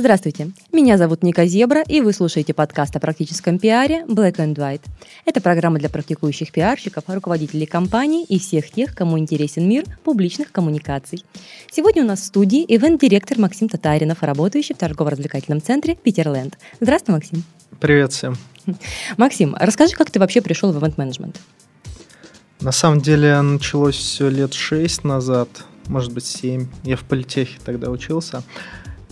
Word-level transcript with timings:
Здравствуйте, 0.00 0.52
меня 0.72 0.96
зовут 0.96 1.22
Ника 1.22 1.44
Зебра, 1.44 1.82
и 1.82 2.00
вы 2.00 2.14
слушаете 2.14 2.54
подкаст 2.54 2.96
о 2.96 3.00
практическом 3.00 3.58
пиаре 3.58 4.06
Black 4.06 4.36
and 4.36 4.54
White. 4.54 4.80
Это 5.26 5.42
программа 5.42 5.78
для 5.78 5.90
практикующих 5.90 6.52
пиарщиков, 6.52 7.04
руководителей 7.06 7.66
компаний 7.66 8.24
и 8.24 8.38
всех 8.38 8.70
тех, 8.70 8.94
кому 8.94 9.18
интересен 9.18 9.68
мир 9.68 9.84
публичных 10.02 10.52
коммуникаций. 10.52 11.22
Сегодня 11.70 12.02
у 12.02 12.06
нас 12.06 12.20
в 12.20 12.24
студии 12.24 12.64
ивент-директор 12.66 13.38
Максим 13.38 13.68
Татаринов, 13.68 14.22
работающий 14.22 14.74
в 14.74 14.78
торгово-развлекательном 14.78 15.60
центре 15.60 15.96
Питерленд. 15.96 16.56
Здравствуй, 16.80 17.16
Максим. 17.16 17.44
Привет 17.78 18.14
всем. 18.14 18.36
Максим, 19.18 19.54
расскажи, 19.60 19.94
как 19.94 20.10
ты 20.10 20.18
вообще 20.18 20.40
пришел 20.40 20.72
в 20.72 20.82
ивент-менеджмент? 20.82 21.38
На 22.62 22.72
самом 22.72 23.02
деле 23.02 23.38
началось 23.42 23.96
все 23.96 24.30
лет 24.30 24.54
шесть 24.54 25.04
назад, 25.04 25.50
может 25.88 26.14
быть 26.14 26.24
семь. 26.24 26.68
Я 26.84 26.96
в 26.96 27.04
политехе 27.04 27.58
тогда 27.62 27.90
учился. 27.90 28.42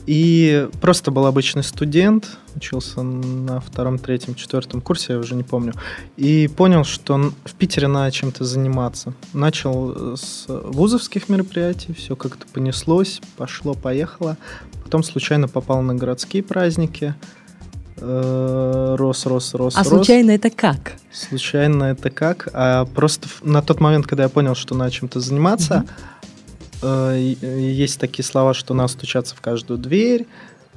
И 0.07 0.69
просто 0.80 1.11
был 1.11 1.27
обычный 1.27 1.62
студент, 1.62 2.38
учился 2.55 3.02
на 3.02 3.61
втором, 3.61 3.98
третьем, 3.98 4.34
четвертом 4.34 4.80
курсе, 4.80 5.15
я 5.15 5.19
уже 5.19 5.34
не 5.34 5.43
помню. 5.43 5.74
И 6.16 6.48
понял, 6.48 6.84
что 6.84 7.33
в 7.45 7.55
Питере 7.55 7.88
надо 7.88 8.11
чем-то 8.11 8.45
заниматься. 8.45 9.12
Начал 9.34 10.16
с 10.16 10.47
вузовских 10.48 11.29
мероприятий, 11.29 11.93
все 11.93 12.16
как-то 12.16 12.47
понеслось, 12.52 13.21
пошло, 13.37 13.74
поехало. 13.74 14.37
Потом 14.83 15.02
случайно 15.02 15.48
попал 15.48 15.83
на 15.83 15.95
городские 15.95 16.43
праздники. 16.43 17.15
Э, 18.01 18.95
рос, 18.96 19.26
рос, 19.26 19.54
рос, 19.54 19.74
А 19.76 19.80
рос. 19.80 19.88
случайно 19.88 20.30
это 20.30 20.51
как? 20.51 20.95
Случайно 21.13 21.85
это 21.85 22.10
как? 22.10 22.49
А 22.52 22.85
просто 22.87 23.29
на 23.43 23.60
тот 23.60 23.80
момент, 23.80 24.07
когда 24.07 24.24
я 24.24 24.29
понял, 24.29 24.54
что 24.54 24.74
надо 24.74 24.91
чем-то 24.91 25.21
заниматься, 25.21 25.85
э, 25.87 26.09
есть 26.82 27.98
такие 27.98 28.24
слова, 28.24 28.54
что 28.54 28.74
надо 28.74 28.88
стучаться 28.88 29.34
в 29.34 29.40
каждую 29.40 29.79
дверь, 29.79 30.26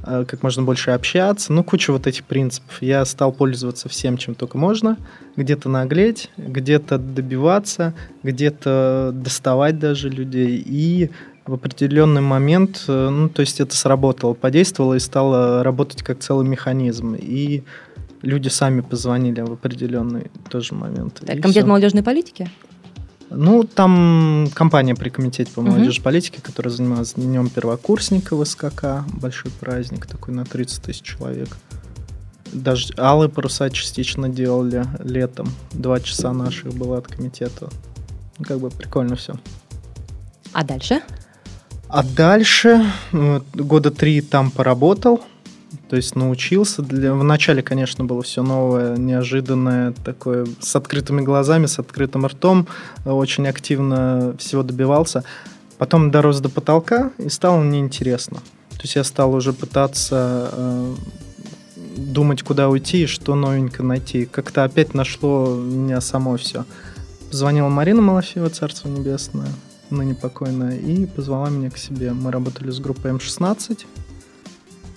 э, 0.03 0.25
как 0.27 0.43
можно 0.43 0.63
больше 0.63 0.91
общаться, 0.91 1.53
ну, 1.53 1.63
куча 1.63 1.91
вот 1.91 2.07
этих 2.07 2.25
принципов. 2.25 2.81
Я 2.81 3.05
стал 3.05 3.31
пользоваться 3.31 3.89
всем, 3.89 4.17
чем 4.17 4.35
только 4.35 4.57
можно, 4.57 4.97
где-то 5.35 5.69
наглеть, 5.69 6.29
где-то 6.37 6.97
добиваться, 6.97 7.93
где-то 8.23 9.11
доставать 9.13 9.79
даже 9.79 10.09
людей, 10.09 10.63
и 10.65 11.11
в 11.45 11.53
определенный 11.53 12.21
момент, 12.21 12.85
э, 12.87 13.09
ну, 13.09 13.29
то 13.29 13.41
есть 13.41 13.59
это 13.59 13.75
сработало, 13.75 14.33
подействовало 14.33 14.95
и 14.95 14.99
стало 14.99 15.63
работать 15.63 16.03
как 16.03 16.19
целый 16.19 16.47
механизм. 16.47 17.15
И 17.15 17.63
люди 18.21 18.47
сами 18.47 18.81
позвонили 18.81 19.41
в 19.41 19.53
определенный 19.53 20.29
тоже 20.49 20.75
момент. 20.75 21.15
Так, 21.25 21.41
комитет 21.41 21.63
всё. 21.63 21.67
молодежной 21.67 22.03
политики? 22.03 22.49
Ну, 23.33 23.63
там 23.63 24.49
компания 24.53 24.93
при 24.93 25.07
комитете 25.07 25.49
по 25.53 25.61
молодежи 25.61 26.01
политики, 26.01 26.41
которая 26.41 26.73
занималась 26.73 27.13
Днем 27.13 27.47
первокурсника 27.49 28.35
в 28.35 28.43
СКК. 28.43 29.05
Большой 29.07 29.51
праздник 29.51 30.05
такой 30.05 30.33
на 30.33 30.43
30 30.43 30.83
тысяч 30.83 31.01
человек. 31.01 31.47
Даже 32.51 32.93
алые 32.97 33.29
паруса 33.29 33.69
частично 33.69 34.27
делали 34.27 34.85
летом. 34.99 35.49
Два 35.71 36.01
часа 36.01 36.33
наших 36.33 36.73
было 36.73 36.97
от 36.97 37.07
комитета. 37.07 37.69
Ну, 38.37 38.43
Как 38.43 38.59
бы 38.59 38.69
прикольно 38.69 39.15
все. 39.15 39.35
А 40.51 40.65
дальше? 40.65 41.01
А 41.87 42.03
дальше 42.03 42.85
года 43.53 43.91
три 43.91 44.19
там 44.19 44.51
поработал, 44.51 45.21
то 45.91 45.97
есть 45.97 46.15
научился. 46.15 46.81
Для... 46.81 47.13
Вначале, 47.13 47.61
конечно, 47.61 48.05
было 48.05 48.21
все 48.21 48.43
новое, 48.43 48.95
неожиданное, 48.95 49.93
такое 50.05 50.47
с 50.61 50.73
открытыми 50.77 51.19
глазами, 51.19 51.65
с 51.65 51.79
открытым 51.79 52.25
ртом, 52.27 52.65
очень 53.03 53.45
активно 53.45 54.33
всего 54.39 54.63
добивался. 54.63 55.25
Потом 55.77 56.09
дорос 56.09 56.39
до 56.39 56.47
потолка 56.47 57.11
и 57.17 57.27
стало 57.27 57.61
неинтересно. 57.61 58.37
То 58.69 58.83
есть 58.83 58.95
я 58.95 59.03
стал 59.03 59.33
уже 59.33 59.51
пытаться 59.51 60.49
э, 60.53 60.95
думать, 61.97 62.41
куда 62.41 62.69
уйти 62.69 63.03
и 63.03 63.05
что 63.05 63.35
новенько 63.35 63.83
найти. 63.83 64.25
Как-то 64.25 64.63
опять 64.63 64.93
нашло 64.93 65.57
меня 65.57 65.99
само 65.99 66.37
все. 66.37 66.63
Позвонила 67.29 67.67
Марина 67.67 68.01
Малафеева, 68.01 68.49
Царство 68.49 68.87
Небесное, 68.87 69.49
ныне 69.89 70.15
покойная, 70.15 70.77
и 70.77 71.05
позвала 71.05 71.49
меня 71.49 71.69
к 71.69 71.77
себе. 71.77 72.13
Мы 72.13 72.31
работали 72.31 72.71
с 72.71 72.79
группой 72.79 73.11
М16. 73.11 73.85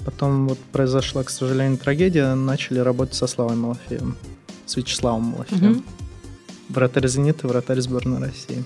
Потом 0.04 0.48
вот 0.48 0.58
произошла, 0.72 1.22
к 1.22 1.30
сожалению, 1.30 1.78
трагедия. 1.78 2.34
Начали 2.34 2.78
работать 2.78 3.14
со 3.14 3.26
Славой 3.26 3.56
Малафеевым, 3.56 4.16
с 4.66 4.76
Вячеславом 4.76 5.22
Малафеевым. 5.22 5.70
Мгм. 5.70 5.84
Вратарь 6.68 7.08
«Зенита», 7.08 7.46
вратарь 7.46 7.80
сборной 7.80 8.20
России. 8.20 8.64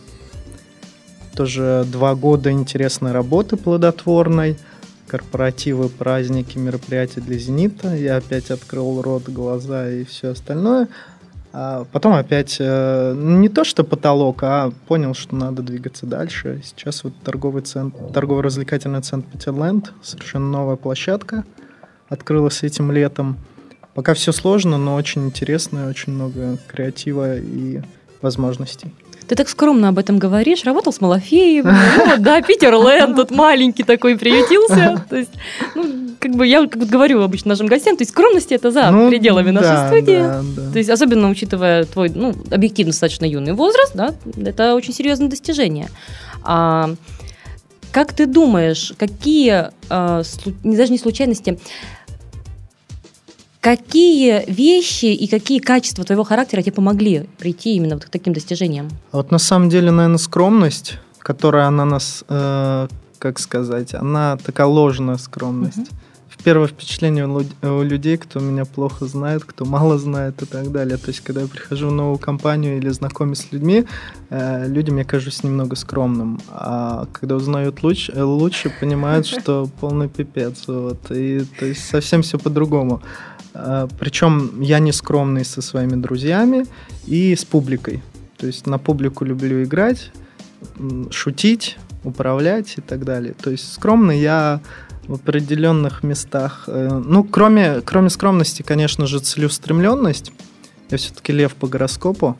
Тоже 1.34 1.86
два 1.90 2.14
года 2.14 2.50
интересной 2.50 3.12
работы 3.12 3.56
плодотворной. 3.56 4.56
Корпоративы, 5.06 5.88
праздники, 5.88 6.58
мероприятия 6.58 7.20
для 7.20 7.38
«Зенита». 7.38 7.94
Я 7.94 8.16
опять 8.16 8.50
открыл 8.50 9.00
рот, 9.00 9.28
глаза 9.28 9.88
и 9.90 10.04
все 10.04 10.28
остальное. 10.28 10.88
А 11.52 11.84
потом 11.92 12.14
опять 12.14 12.56
э, 12.60 13.14
не 13.16 13.48
то 13.48 13.64
что 13.64 13.84
потолок, 13.84 14.42
а 14.42 14.70
понял, 14.86 15.14
что 15.14 15.34
надо 15.34 15.62
двигаться 15.62 16.06
дальше. 16.06 16.60
Сейчас 16.64 17.04
вот 17.04 17.14
торговый 17.24 17.62
центр, 17.62 17.98
торгово-развлекательный 18.12 19.00
центр 19.00 19.30
Питерленд, 19.30 19.92
совершенно 20.02 20.50
новая 20.50 20.76
площадка, 20.76 21.44
открылась 22.08 22.62
этим 22.62 22.92
летом. 22.92 23.38
Пока 23.94 24.14
все 24.14 24.32
сложно, 24.32 24.76
но 24.76 24.94
очень 24.94 25.26
интересно, 25.26 25.88
очень 25.88 26.12
много 26.12 26.58
креатива 26.68 27.36
и 27.38 27.80
возможностей. 28.20 28.94
Ты 29.28 29.34
так 29.34 29.48
скромно 29.48 29.88
об 29.88 29.98
этом 29.98 30.18
говоришь. 30.18 30.64
Работал 30.64 30.92
с 30.92 31.00
Малафеевым. 31.00 31.74
Ну 31.74 32.16
да, 32.18 32.40
Питер 32.40 32.74
Лэнд, 32.74 33.16
тут 33.16 33.30
маленький 33.30 33.82
такой 33.82 34.16
приютился. 34.16 35.04
То 35.08 35.16
есть, 35.16 35.30
ну, 35.74 35.84
как 36.18 36.34
бы 36.34 36.46
я 36.46 36.66
как 36.66 36.86
говорю 36.86 37.22
обычно 37.22 37.50
нашим 37.50 37.66
гостям, 37.66 37.96
то 37.96 38.02
есть 38.02 38.12
скромности 38.12 38.54
это 38.54 38.70
за 38.70 38.90
Ну, 38.90 39.08
пределами 39.10 39.50
нашей 39.50 39.86
студии. 39.86 40.72
То 40.72 40.78
есть, 40.78 40.90
особенно 40.90 41.28
учитывая 41.28 41.84
твой, 41.84 42.10
ну, 42.14 42.34
объективно 42.50 42.92
достаточно 42.92 43.26
юный 43.26 43.52
возраст, 43.52 43.92
да, 43.94 44.14
это 44.44 44.74
очень 44.74 44.94
серьезное 44.94 45.28
достижение. 45.28 45.88
А, 46.42 46.90
как 47.92 48.12
ты 48.12 48.26
думаешь, 48.26 48.92
какие, 48.98 49.68
а, 49.90 50.22
даже 50.62 50.92
не 50.92 50.98
случайности, 50.98 51.58
какие 53.76 54.50
вещи 54.50 55.06
и 55.06 55.28
какие 55.28 55.58
качества 55.58 56.02
твоего 56.02 56.24
характера 56.24 56.62
тебе 56.62 56.72
помогли 56.72 57.28
прийти 57.38 57.74
именно 57.76 57.96
вот 57.96 58.06
к 58.06 58.08
таким 58.08 58.32
достижениям? 58.32 58.88
Вот 59.12 59.30
на 59.30 59.38
самом 59.38 59.68
деле, 59.68 59.90
наверное, 59.90 60.16
скромность, 60.16 60.98
которая 61.18 61.66
она 61.66 61.84
нас, 61.84 62.24
э, 62.30 62.88
как 63.18 63.38
сказать, 63.38 63.92
она 63.94 64.38
такая 64.38 64.66
ложная 64.66 65.18
скромность. 65.18 65.90
Первое 66.44 66.68
впечатление 66.68 67.26
у 67.26 67.82
людей, 67.82 68.16
кто 68.16 68.40
меня 68.40 68.64
плохо 68.64 69.06
знает, 69.06 69.44
кто 69.44 69.64
мало 69.64 69.98
знает 69.98 70.40
и 70.40 70.46
так 70.46 70.70
далее. 70.70 70.96
То 70.96 71.08
есть, 71.08 71.20
когда 71.20 71.42
я 71.42 71.46
прихожу 71.48 71.88
в 71.88 71.92
новую 71.92 72.18
компанию 72.18 72.78
или 72.78 72.88
знакомлюсь 72.88 73.40
с 73.40 73.52
людьми, 73.52 73.84
э, 74.30 74.68
людям 74.68 74.96
я 74.98 75.04
кажусь 75.04 75.42
немного 75.42 75.76
скромным. 75.76 76.40
А 76.48 77.06
когда 77.12 77.34
узнают 77.36 77.82
лучше, 77.82 78.12
э, 78.12 78.22
лучше 78.22 78.72
понимают, 78.80 79.26
что 79.40 79.68
полный 79.80 80.08
пипец. 80.08 80.68
Вот. 80.68 81.10
И 81.10 81.44
то 81.58 81.66
есть 81.66 81.84
совсем 81.84 82.22
все 82.22 82.38
по-другому. 82.38 83.02
Причем 83.52 84.60
я 84.60 84.78
не 84.78 84.92
скромный 84.92 85.44
со 85.44 85.62
своими 85.62 86.00
друзьями 86.00 86.66
и 87.06 87.34
с 87.34 87.44
публикой. 87.44 88.02
То 88.36 88.46
есть 88.46 88.66
на 88.66 88.78
публику 88.78 89.24
люблю 89.24 89.62
играть, 89.64 90.12
шутить, 91.10 91.76
управлять 92.04 92.74
и 92.78 92.80
так 92.80 93.04
далее. 93.04 93.34
То 93.34 93.50
есть 93.50 93.72
скромный 93.72 94.20
я 94.20 94.60
в 95.06 95.14
определенных 95.14 96.02
местах. 96.02 96.64
э, 96.66 97.00
Ну, 97.04 97.24
кроме, 97.24 97.80
кроме 97.80 98.10
скромности, 98.10 98.62
конечно 98.62 99.06
же, 99.06 99.20
целеустремленность. 99.20 100.32
Я 100.90 100.98
все-таки 100.98 101.32
лев 101.32 101.54
по 101.54 101.66
гороскопу. 101.66 102.36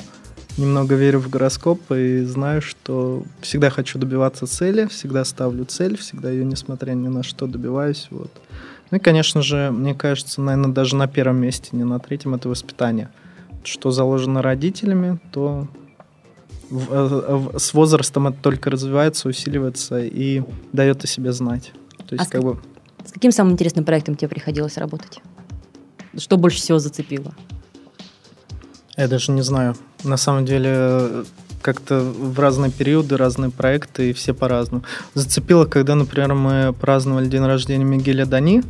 Немного 0.57 0.97
верю 0.97 1.21
в 1.21 1.31
гороскоп 1.31 1.93
и 1.93 2.25
знаю, 2.25 2.61
что 2.63 3.23
всегда 3.41 3.71
хочу 3.71 3.99
добиваться 3.99 4.47
цели, 4.47 4.87
всегда 4.87 5.25
ставлю 5.25 5.65
цель, 5.65 5.97
всегда 5.97 6.31
ее, 6.31 6.45
несмотря 6.45 6.93
ни 6.93 7.09
на 7.09 7.23
что, 7.23 7.47
добиваюсь. 7.47 8.09
Вот. 8.11 8.31
Ну 8.91 8.97
и, 8.97 9.01
конечно 9.01 9.43
же, 9.43 9.71
мне 9.71 9.95
кажется, 9.95 10.41
наверное, 10.41 10.73
даже 10.73 10.97
на 10.97 11.07
первом 11.07 11.37
месте, 11.41 11.69
не 11.73 11.85
на 11.85 11.99
третьем, 11.99 12.35
это 12.35 12.49
воспитание. 12.49 13.11
Что 13.65 13.91
заложено 13.91 14.41
родителями, 14.41 15.19
то 15.33 15.67
в- 16.71 16.93
э, 16.93 17.35
в- 17.37 17.59
с 17.59 17.75
возрастом 17.75 18.29
это 18.29 18.39
только 18.41 18.71
развивается, 18.71 19.29
усиливается 19.29 19.99
и 20.01 20.43
дает 20.73 21.05
о 21.05 21.07
себе 21.07 21.33
знать. 21.33 21.73
То 22.07 22.15
есть, 22.15 22.29
А 22.29 22.31
как 22.31 22.43
бы, 22.43 22.59
С 23.05 23.13
каким 23.13 23.33
самым 23.33 23.53
интересным 23.55 23.85
проектом 23.85 24.15
тебе 24.17 24.29
приходилось 24.29 24.77
работать? 24.79 25.21
Что 26.17 26.37
больше 26.37 26.59
всего 26.59 26.79
зацепило? 26.79 27.35
я 28.97 29.07
даже 29.09 29.31
не 29.33 29.43
знаю. 29.43 29.77
На 30.05 30.17
самом 30.17 30.45
деле, 30.45 31.25
как-то 31.63 32.01
в 32.01 32.39
разные 32.39 32.71
периоды, 32.71 33.17
разные 33.17 33.51
проекты, 33.51 34.11
и 34.11 34.13
все 34.13 34.35
по-разному. 34.35 34.85
Зацепило, 35.15 35.65
когда, 35.65 35.95
например, 35.95 36.35
мы 36.35 36.73
праздновали 36.73 37.27
день 37.27 37.45
рождения 37.45 37.85
Мигеля 37.85 38.27
Дани. 38.27 38.63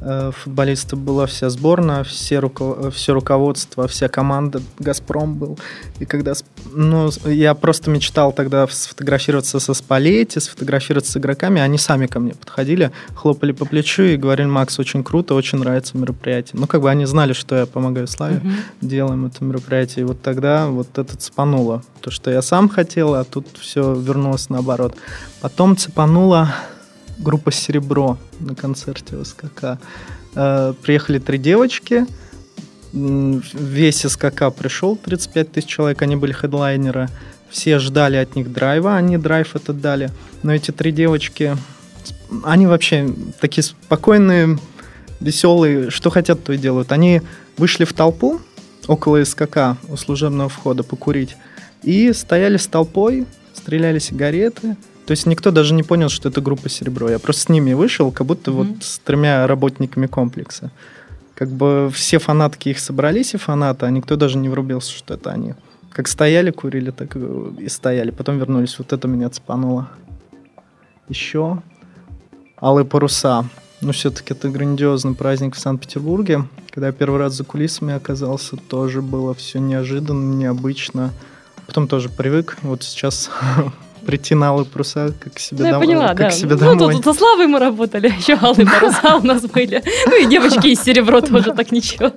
Э, 0.00 0.30
футболистов 0.34 0.98
была 0.98 1.26
вся 1.26 1.50
сборная, 1.50 2.04
все, 2.04 2.38
руко... 2.38 2.90
все 2.90 3.12
руководство, 3.12 3.86
вся 3.88 4.08
команда, 4.08 4.60
«Газпром» 4.78 5.36
был. 5.36 5.58
И 5.98 6.04
когда... 6.04 6.32
Ну, 6.72 7.10
я 7.24 7.54
просто 7.54 7.90
мечтал 7.90 8.32
тогда 8.32 8.66
сфотографироваться 8.68 9.60
со 9.60 9.74
Спалетти, 9.74 10.40
сфотографироваться 10.40 11.12
с 11.12 11.16
игроками. 11.16 11.60
Они 11.60 11.78
сами 11.78 12.06
ко 12.06 12.20
мне 12.20 12.34
подходили, 12.34 12.90
хлопали 13.14 13.52
по 13.52 13.64
плечу 13.64 14.02
и 14.02 14.16
говорили, 14.16 14.46
Макс, 14.46 14.78
очень 14.78 15.04
круто, 15.04 15.34
очень 15.34 15.58
нравится 15.58 15.96
мероприятие. 15.96 16.60
Ну, 16.60 16.66
как 16.66 16.82
бы 16.82 16.90
они 16.90 17.04
знали, 17.04 17.32
что 17.32 17.56
я 17.56 17.66
помогаю 17.66 18.06
Славе, 18.06 18.38
угу. 18.38 18.48
делаем 18.80 19.26
это 19.26 19.44
мероприятие. 19.44 20.04
И 20.04 20.06
вот 20.06 20.22
тогда 20.22 20.66
вот 20.68 20.98
это 20.98 21.16
цепануло. 21.16 21.82
То, 22.00 22.10
что 22.10 22.30
я 22.30 22.42
сам 22.42 22.68
хотел, 22.68 23.14
а 23.14 23.24
тут 23.24 23.46
все 23.58 23.94
вернулось 23.94 24.48
наоборот. 24.48 24.94
Потом 25.40 25.76
цепануло 25.76 26.54
группа 27.18 27.52
«Серебро» 27.52 28.18
на 28.40 28.54
концерте 28.54 29.22
СКК. 29.24 29.78
Э, 30.34 30.74
приехали 30.82 31.18
три 31.18 31.38
девочки, 31.38 32.06
весь 32.92 34.02
СКК 34.02 34.50
пришел, 34.56 34.96
35 34.96 35.52
тысяч 35.52 35.66
человек, 35.66 36.02
они 36.02 36.16
были 36.16 36.32
хедлайнеры. 36.32 37.08
Все 37.50 37.78
ждали 37.78 38.16
от 38.16 38.36
них 38.36 38.52
драйва, 38.52 38.96
они 38.96 39.18
драйв 39.18 39.54
этот 39.54 39.80
дали. 39.80 40.10
Но 40.42 40.54
эти 40.54 40.70
три 40.70 40.92
девочки, 40.92 41.56
они 42.44 42.66
вообще 42.66 43.08
такие 43.40 43.62
спокойные, 43.62 44.58
веселые, 45.20 45.90
что 45.90 46.10
хотят, 46.10 46.42
то 46.42 46.52
и 46.52 46.58
делают. 46.58 46.92
Они 46.92 47.22
вышли 47.56 47.84
в 47.84 47.92
толпу 47.92 48.40
около 48.86 49.22
СКК 49.24 49.76
у 49.88 49.96
служебного 49.96 50.48
входа 50.48 50.82
покурить 50.82 51.36
и 51.82 52.12
стояли 52.12 52.56
с 52.56 52.66
толпой, 52.66 53.26
стреляли 53.54 53.98
сигареты, 53.98 54.76
то 55.06 55.12
есть 55.12 55.24
никто 55.26 55.52
даже 55.52 55.72
не 55.72 55.84
понял, 55.84 56.08
что 56.08 56.28
это 56.28 56.40
группа 56.40 56.68
«Серебро». 56.68 57.08
Я 57.08 57.20
просто 57.20 57.42
с 57.42 57.48
ними 57.48 57.74
вышел, 57.74 58.10
как 58.10 58.26
будто 58.26 58.50
mm-hmm. 58.50 58.54
вот 58.54 58.84
с 58.84 58.98
тремя 58.98 59.46
работниками 59.46 60.06
комплекса. 60.06 60.72
Как 61.36 61.48
бы 61.48 61.90
все 61.94 62.18
фанатки 62.18 62.70
их 62.70 62.80
собрались, 62.80 63.34
и 63.34 63.36
фанаты, 63.36 63.86
а 63.86 63.90
никто 63.90 64.16
даже 64.16 64.36
не 64.36 64.48
врубился, 64.48 64.92
что 64.92 65.14
это 65.14 65.30
они. 65.30 65.54
Как 65.92 66.08
стояли, 66.08 66.50
курили, 66.50 66.90
так 66.90 67.16
и 67.16 67.68
стояли. 67.68 68.10
Потом 68.10 68.38
вернулись. 68.38 68.78
Вот 68.78 68.92
это 68.92 69.06
меня 69.06 69.30
цепануло. 69.30 69.88
Еще 71.08 71.62
«Алые 72.60 72.84
паруса». 72.84 73.44
Ну, 73.82 73.92
все-таки 73.92 74.34
это 74.34 74.48
грандиозный 74.48 75.14
праздник 75.14 75.54
в 75.54 75.60
Санкт-Петербурге. 75.60 76.44
Когда 76.70 76.88
я 76.88 76.92
первый 76.92 77.20
раз 77.20 77.34
за 77.34 77.44
кулисами 77.44 77.94
оказался, 77.94 78.56
тоже 78.56 79.02
было 79.02 79.34
все 79.34 79.60
неожиданно, 79.60 80.34
необычно. 80.34 81.12
Потом 81.66 81.86
тоже 81.86 82.08
привык. 82.08 82.58
Вот 82.62 82.82
сейчас 82.82 83.30
прийти 84.06 84.34
на 84.34 84.48
алые 84.48 84.66
паруса, 84.66 85.12
как 85.18 85.34
к 85.34 85.38
себе, 85.38 85.64
ну, 85.64 85.70
дом... 85.70 85.82
я 85.82 85.86
поняла, 85.86 86.08
как 86.08 86.18
да. 86.18 86.30
себе 86.30 86.54
ну, 86.54 86.76
домой. 86.76 86.94
тут 86.94 87.04
со 87.04 87.12
Славой 87.12 87.46
мы 87.46 87.58
работали, 87.58 88.08
еще 88.18 88.34
алые 88.40 88.66
паруса 88.66 89.16
у 89.16 89.26
нас 89.26 89.42
были. 89.42 89.82
Ну 90.06 90.22
и 90.22 90.26
девочки 90.26 90.68
из 90.68 90.82
серебро 90.82 91.20
тоже 91.20 91.52
так 91.52 91.72
ничего. 91.72 92.12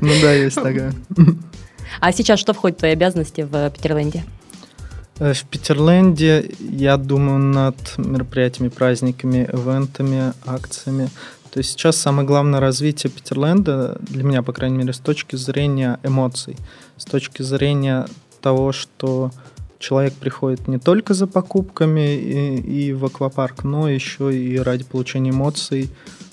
Ну 0.00 0.12
да, 0.22 0.32
есть 0.32 0.56
такая. 0.56 0.94
А 2.00 2.12
сейчас 2.12 2.40
что 2.40 2.52
входит 2.52 2.78
в 2.78 2.80
твои 2.80 2.92
обязанности 2.92 3.42
в 3.42 3.70
Питерленде? 3.70 4.24
Э, 5.18 5.32
в 5.34 5.44
Питерленде 5.44 6.50
я 6.58 6.96
думаю 6.96 7.38
над 7.38 7.76
мероприятиями, 7.98 8.70
праздниками, 8.70 9.48
ивентами, 9.52 10.32
акциями. 10.46 11.10
То 11.52 11.58
есть 11.58 11.70
сейчас 11.72 11.96
самое 11.96 12.26
главное 12.26 12.60
развитие 12.60 13.10
Питерленда, 13.10 13.98
для 14.00 14.24
меня, 14.24 14.42
по 14.42 14.52
крайней 14.52 14.78
мере, 14.78 14.92
с 14.92 14.98
точки 14.98 15.36
зрения 15.36 16.00
эмоций, 16.02 16.56
с 16.96 17.04
точки 17.04 17.42
зрения 17.42 18.06
того, 18.40 18.72
что 18.72 19.30
человек 19.82 20.14
приходит 20.14 20.68
не 20.68 20.78
только 20.78 21.12
за 21.12 21.26
покупками 21.26 22.16
и, 22.16 22.88
и 22.88 22.92
в 22.92 23.04
аквапарк, 23.04 23.64
но 23.64 23.88
еще 23.88 24.34
и 24.34 24.58
ради 24.58 24.84
получения 24.84 25.30
эмоций, 25.30 25.90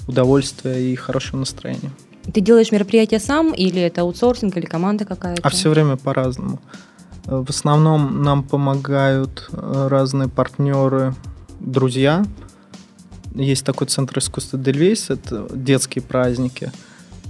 удовольствия 0.07 0.80
и 0.80 0.96
хорошего 0.96 1.40
настроения. 1.40 1.92
Ты 2.31 2.42
делаешь 2.42 2.72
мероприятие 2.72 3.19
сам 3.19 3.54
или 3.54 3.81
это 3.81 4.01
аутсорсинг 4.01 4.56
или 4.56 4.66
команда 4.66 5.04
какая-то? 5.04 5.42
А 5.44 5.50
все 5.50 5.69
время 5.69 5.98
по-разному. 5.98 6.60
В 7.25 7.50
основном 7.50 8.24
нам 8.24 8.44
помогают 8.44 9.50
э, 9.51 9.88
разные 9.90 10.30
партнеры, 10.30 11.16
друзья. 11.60 12.25
Есть 13.36 13.66
такой 13.66 13.88
центр 13.88 14.19
искусства 14.19 14.57
Дельвейс, 14.57 15.10
это 15.10 15.48
детские 15.54 16.04
праздники– 16.04 16.72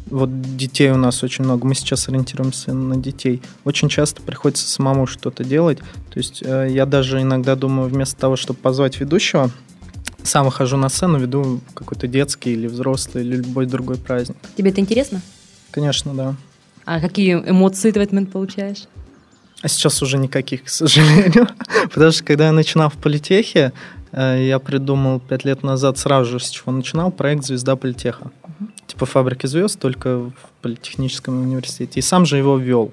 вот 0.10 0.58
детей 0.58 0.92
у 0.92 0.98
нас 0.98 1.24
очень 1.24 1.44
много, 1.44 1.66
мы 1.66 1.76
сейчас 1.76 2.10
ориентируемся 2.10 2.74
на 2.74 2.98
детей. 2.98 3.42
Очень 3.64 3.90
часто 3.90 4.22
приходится 4.22 4.68
самому 4.68 5.08
что-то 5.08 5.44
делать. 5.44 5.80
То 6.10 6.18
есть 6.18 6.42
э, 6.44 6.68
я 6.70 6.86
даже 6.86 7.22
иногда 7.22 7.56
думаю, 7.56 7.90
вместо 7.90 8.20
того, 8.20 8.36
чтобы 8.36 8.60
позвать 8.60 9.00
ведущего, 9.00 9.52
сам 10.24 10.46
выхожу 10.46 10.78
на 10.78 10.90
сцену, 10.90 11.18
веду 11.18 11.62
какой-то 11.74 12.08
детский 12.08 12.54
или 12.54 12.68
взрослый, 12.68 13.24
или 13.24 13.38
любой 13.38 13.66
другой 13.66 13.98
праздник. 13.98 14.38
Тебе 14.58 14.72
это 14.72 14.82
интересно? 14.82 15.22
Конечно, 15.72 16.14
да. 16.14 16.36
А 16.86 17.00
какие 17.00 17.36
эмоции 17.36 17.92
ты 17.92 18.00
в 18.00 18.04
этот 18.04 18.14
момент 18.14 18.32
получаешь? 18.32 18.86
А 19.62 19.68
сейчас 19.68 20.02
уже 20.02 20.18
никаких, 20.18 20.64
к 20.64 20.70
сожалению. 20.70 21.48
Потому 21.94 22.12
что 22.12 22.24
когда 22.24 22.48
я 22.48 22.52
начинал 22.52 22.90
в 22.90 22.98
политехе, 22.98 23.74
э, 24.12 24.46
я 24.48 24.60
придумал 24.60 25.20
пять 25.20 25.46
лет 25.46 25.64
назад 25.64 25.98
сразу 25.98 26.32
же, 26.32 26.40
с 26.40 26.50
чего 26.50 26.72
начинал, 26.72 27.12
проект 27.12 27.46
«Звезда 27.46 27.76
политеха» 27.76 28.32
типа 29.00 29.06
«Фабрики 29.06 29.48
звезд», 29.48 29.80
только 29.80 30.18
в 30.18 30.34
Политехническом 30.62 31.42
университете. 31.42 32.00
И 32.00 32.02
сам 32.02 32.26
же 32.26 32.38
его 32.38 32.58
вел. 32.58 32.92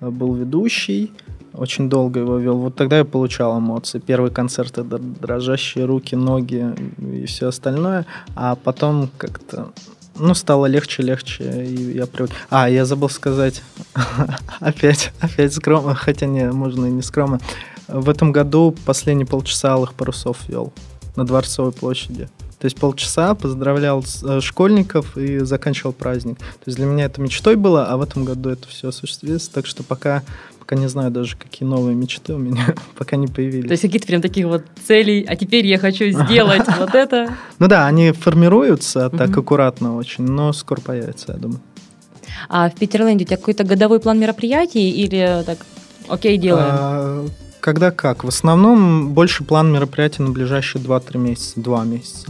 Был 0.00 0.34
ведущий, 0.34 1.10
очень 1.54 1.88
долго 1.88 2.20
его 2.20 2.36
вел. 2.36 2.58
Вот 2.58 2.74
тогда 2.74 2.98
я 2.98 3.04
получал 3.04 3.58
эмоции. 3.58 3.98
Первый 3.98 4.30
концерт— 4.30 4.72
это 4.78 4.98
дрожащие 4.98 5.86
руки, 5.86 6.16
ноги 6.16 6.74
и 6.98 7.24
все 7.24 7.48
остальное. 7.48 8.04
А 8.34 8.56
потом 8.56 9.08
как-то 9.16 9.72
ну, 10.18 10.34
стало 10.34 10.66
легче, 10.66 11.02
легче, 11.02 11.64
и 11.64 11.96
я 11.96 12.06
привык. 12.06 12.30
А, 12.50 12.68
я 12.68 12.84
забыл 12.84 13.08
сказать, 13.08 13.62
опять, 14.60 15.12
опять 15.20 15.54
скромно, 15.54 15.94
хотя 15.94 16.26
не, 16.26 16.52
можно 16.52 16.86
и 16.86 16.90
не 16.90 17.02
скромно. 17.02 17.40
В 17.88 18.10
этом 18.10 18.32
году 18.32 18.74
последние 18.84 19.26
полчаса 19.26 19.72
алых 19.72 19.94
парусов 19.94 20.46
вел 20.48 20.72
на 21.16 21.24
Дворцовой 21.24 21.72
площади. 21.72 22.28
То 22.62 22.66
есть 22.66 22.76
полчаса 22.76 23.34
поздравлял 23.34 24.04
э, 24.22 24.40
школьников 24.40 25.16
и 25.18 25.40
заканчивал 25.40 25.92
праздник. 25.92 26.38
То 26.38 26.66
есть 26.66 26.78
для 26.78 26.86
меня 26.86 27.06
это 27.06 27.20
мечтой 27.20 27.56
было, 27.56 27.86
а 27.86 27.96
в 27.96 28.02
этом 28.02 28.24
году 28.24 28.50
это 28.50 28.68
все 28.68 28.90
осуществилось. 28.90 29.48
Так 29.48 29.66
что 29.66 29.82
пока, 29.82 30.22
пока 30.60 30.76
не 30.76 30.86
знаю 30.88 31.10
даже, 31.10 31.36
какие 31.36 31.68
новые 31.68 31.96
мечты 31.96 32.34
у 32.34 32.38
меня 32.38 32.76
пока 32.96 33.16
не 33.16 33.26
появились. 33.26 33.66
То 33.66 33.72
есть 33.72 33.82
какие-то 33.82 34.06
прям 34.06 34.22
таких 34.22 34.46
вот 34.46 34.62
целей, 34.86 35.24
а 35.24 35.34
теперь 35.34 35.66
я 35.66 35.76
хочу 35.76 36.04
сделать 36.10 36.62
вот 36.78 36.94
это? 36.94 37.34
Ну 37.58 37.66
да, 37.66 37.88
они 37.88 38.12
формируются 38.12 39.10
так 39.10 39.36
аккуратно 39.36 39.96
очень, 39.96 40.22
но 40.22 40.52
скоро 40.52 40.80
появятся, 40.80 41.32
я 41.32 41.38
думаю. 41.38 41.60
А 42.48 42.70
в 42.70 42.76
Питерленде 42.76 43.24
у 43.24 43.26
тебя 43.26 43.38
какой-то 43.38 43.64
годовой 43.64 43.98
план 43.98 44.20
мероприятий 44.20 44.88
или 44.88 45.42
так, 45.44 45.58
окей, 46.06 46.38
делаем? 46.38 47.28
Когда 47.62 47.92
как. 47.92 48.24
В 48.24 48.28
основном 48.28 49.10
больше 49.10 49.44
план 49.44 49.72
мероприятий 49.72 50.24
на 50.24 50.30
ближайшие 50.30 50.82
2-3 50.82 51.16
месяца, 51.16 51.60
2 51.60 51.84
месяца. 51.84 52.26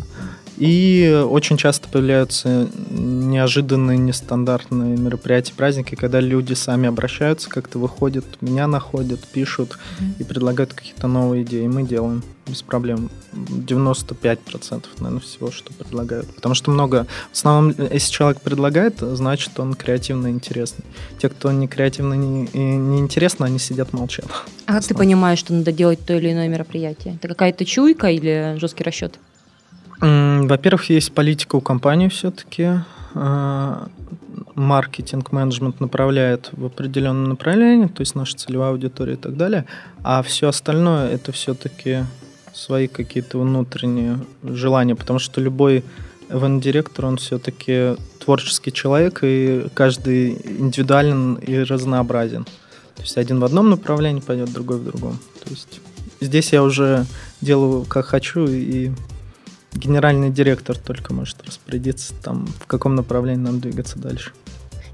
И 0.59 1.25
очень 1.29 1.57
часто 1.57 1.89
появляются 1.89 2.69
неожиданные, 2.91 3.99
нестандартные 3.99 4.97
мероприятия, 4.97 5.55
праздники, 5.57 5.95
когда 5.95 6.21
люди 6.21 6.53
сами 6.55 6.89
обращаются, 6.89 7.49
как-то 7.49 7.79
выходят, 7.79 8.25
меня 8.41 8.67
находят, 8.67 9.21
пишут 9.21 9.79
mm-hmm. 9.79 10.21
и 10.21 10.25
предлагают 10.25 10.75
какие-то 10.75 11.09
новые 11.09 11.43
идеи. 11.43 11.67
Мы 11.67 11.85
делаем 11.85 12.23
без 12.47 12.63
проблем. 12.63 13.11
95% 13.33 14.85
наверное, 14.99 15.21
всего, 15.21 15.51
что 15.51 15.73
предлагают. 15.73 16.35
Потому 16.35 16.55
что 16.55 16.71
много... 16.71 17.07
В 17.31 17.37
основном, 17.37 17.75
если 17.93 18.13
человек 18.13 18.41
предлагает, 18.41 18.99
значит, 19.01 19.59
он 19.59 19.75
креативно 19.75 20.29
интересный. 20.29 20.85
Те, 21.19 21.29
кто 21.29 21.51
не 21.53 21.69
креативно 21.69 22.15
не, 22.15 22.49
не 22.53 22.99
интересно, 22.99 23.47
они 23.47 23.59
сидят 23.59 23.93
молчат. 23.93 24.27
А 24.67 24.75
как 24.75 24.85
ты 24.85 24.95
понимаешь, 24.95 25.39
что 25.39 25.55
надо 25.55 25.73
делать 25.73 26.05
то 26.05 26.15
или 26.15 26.33
иное 26.33 26.49
мероприятие? 26.49 27.15
Это 27.15 27.29
какая-то 27.29 27.65
чуйка 27.65 28.09
или 28.09 28.57
жесткий 28.59 28.85
расчет? 28.85 29.19
Во-первых, 30.03 30.91
есть 30.91 31.13
политика 31.13 31.57
у 31.57 31.61
компании 31.61 32.09
все-таки. 32.09 32.81
А, 33.15 33.89
маркетинг-менеджмент 34.55 35.81
направляет 35.81 36.51
в 36.53 36.67
определенное 36.67 37.29
направление, 37.29 37.89
то 37.89 38.01
есть 38.01 38.15
наша 38.15 38.37
целевая 38.37 38.71
аудитория 38.71 39.15
и 39.15 39.17
так 39.17 39.37
далее. 39.37 39.65
А 40.03 40.23
все 40.23 40.49
остальное 40.49 41.09
это 41.09 41.31
все-таки 41.31 42.05
свои 42.53 42.89
какие-то 42.89 43.39
внутренние 43.39 44.19
желания, 44.43 44.97
потому 44.97 45.19
что 45.19 45.41
любой 45.41 45.85
event-директор, 46.29 47.07
он 47.07 47.17
все-таки 47.19 47.95
творческий 48.19 48.73
человек, 48.73 49.21
и 49.23 49.67
каждый 49.75 50.33
индивидуален 50.33 51.35
и 51.35 51.59
разнообразен. 51.59 52.45
То 52.97 53.03
есть 53.03 53.17
один 53.17 53.39
в 53.41 53.45
одном 53.45 53.71
направлении 53.71 54.21
пойдет, 54.21 54.53
другой 54.53 54.79
в 54.79 54.85
другом. 54.85 55.19
То 55.45 55.51
есть 55.51 55.81
здесь 56.21 56.53
я 56.53 56.63
уже 56.63 57.07
делаю 57.41 57.85
как 57.85 58.07
хочу, 58.07 58.47
и 58.47 58.91
генеральный 59.75 60.31
директор 60.31 60.77
только 60.77 61.13
может 61.15 61.37
распорядиться 61.47 62.15
там, 62.23 62.47
в 62.61 62.67
каком 62.67 62.95
направлении 62.95 63.43
нам 63.43 63.61
двигаться 63.61 63.99
дальше. 63.99 64.33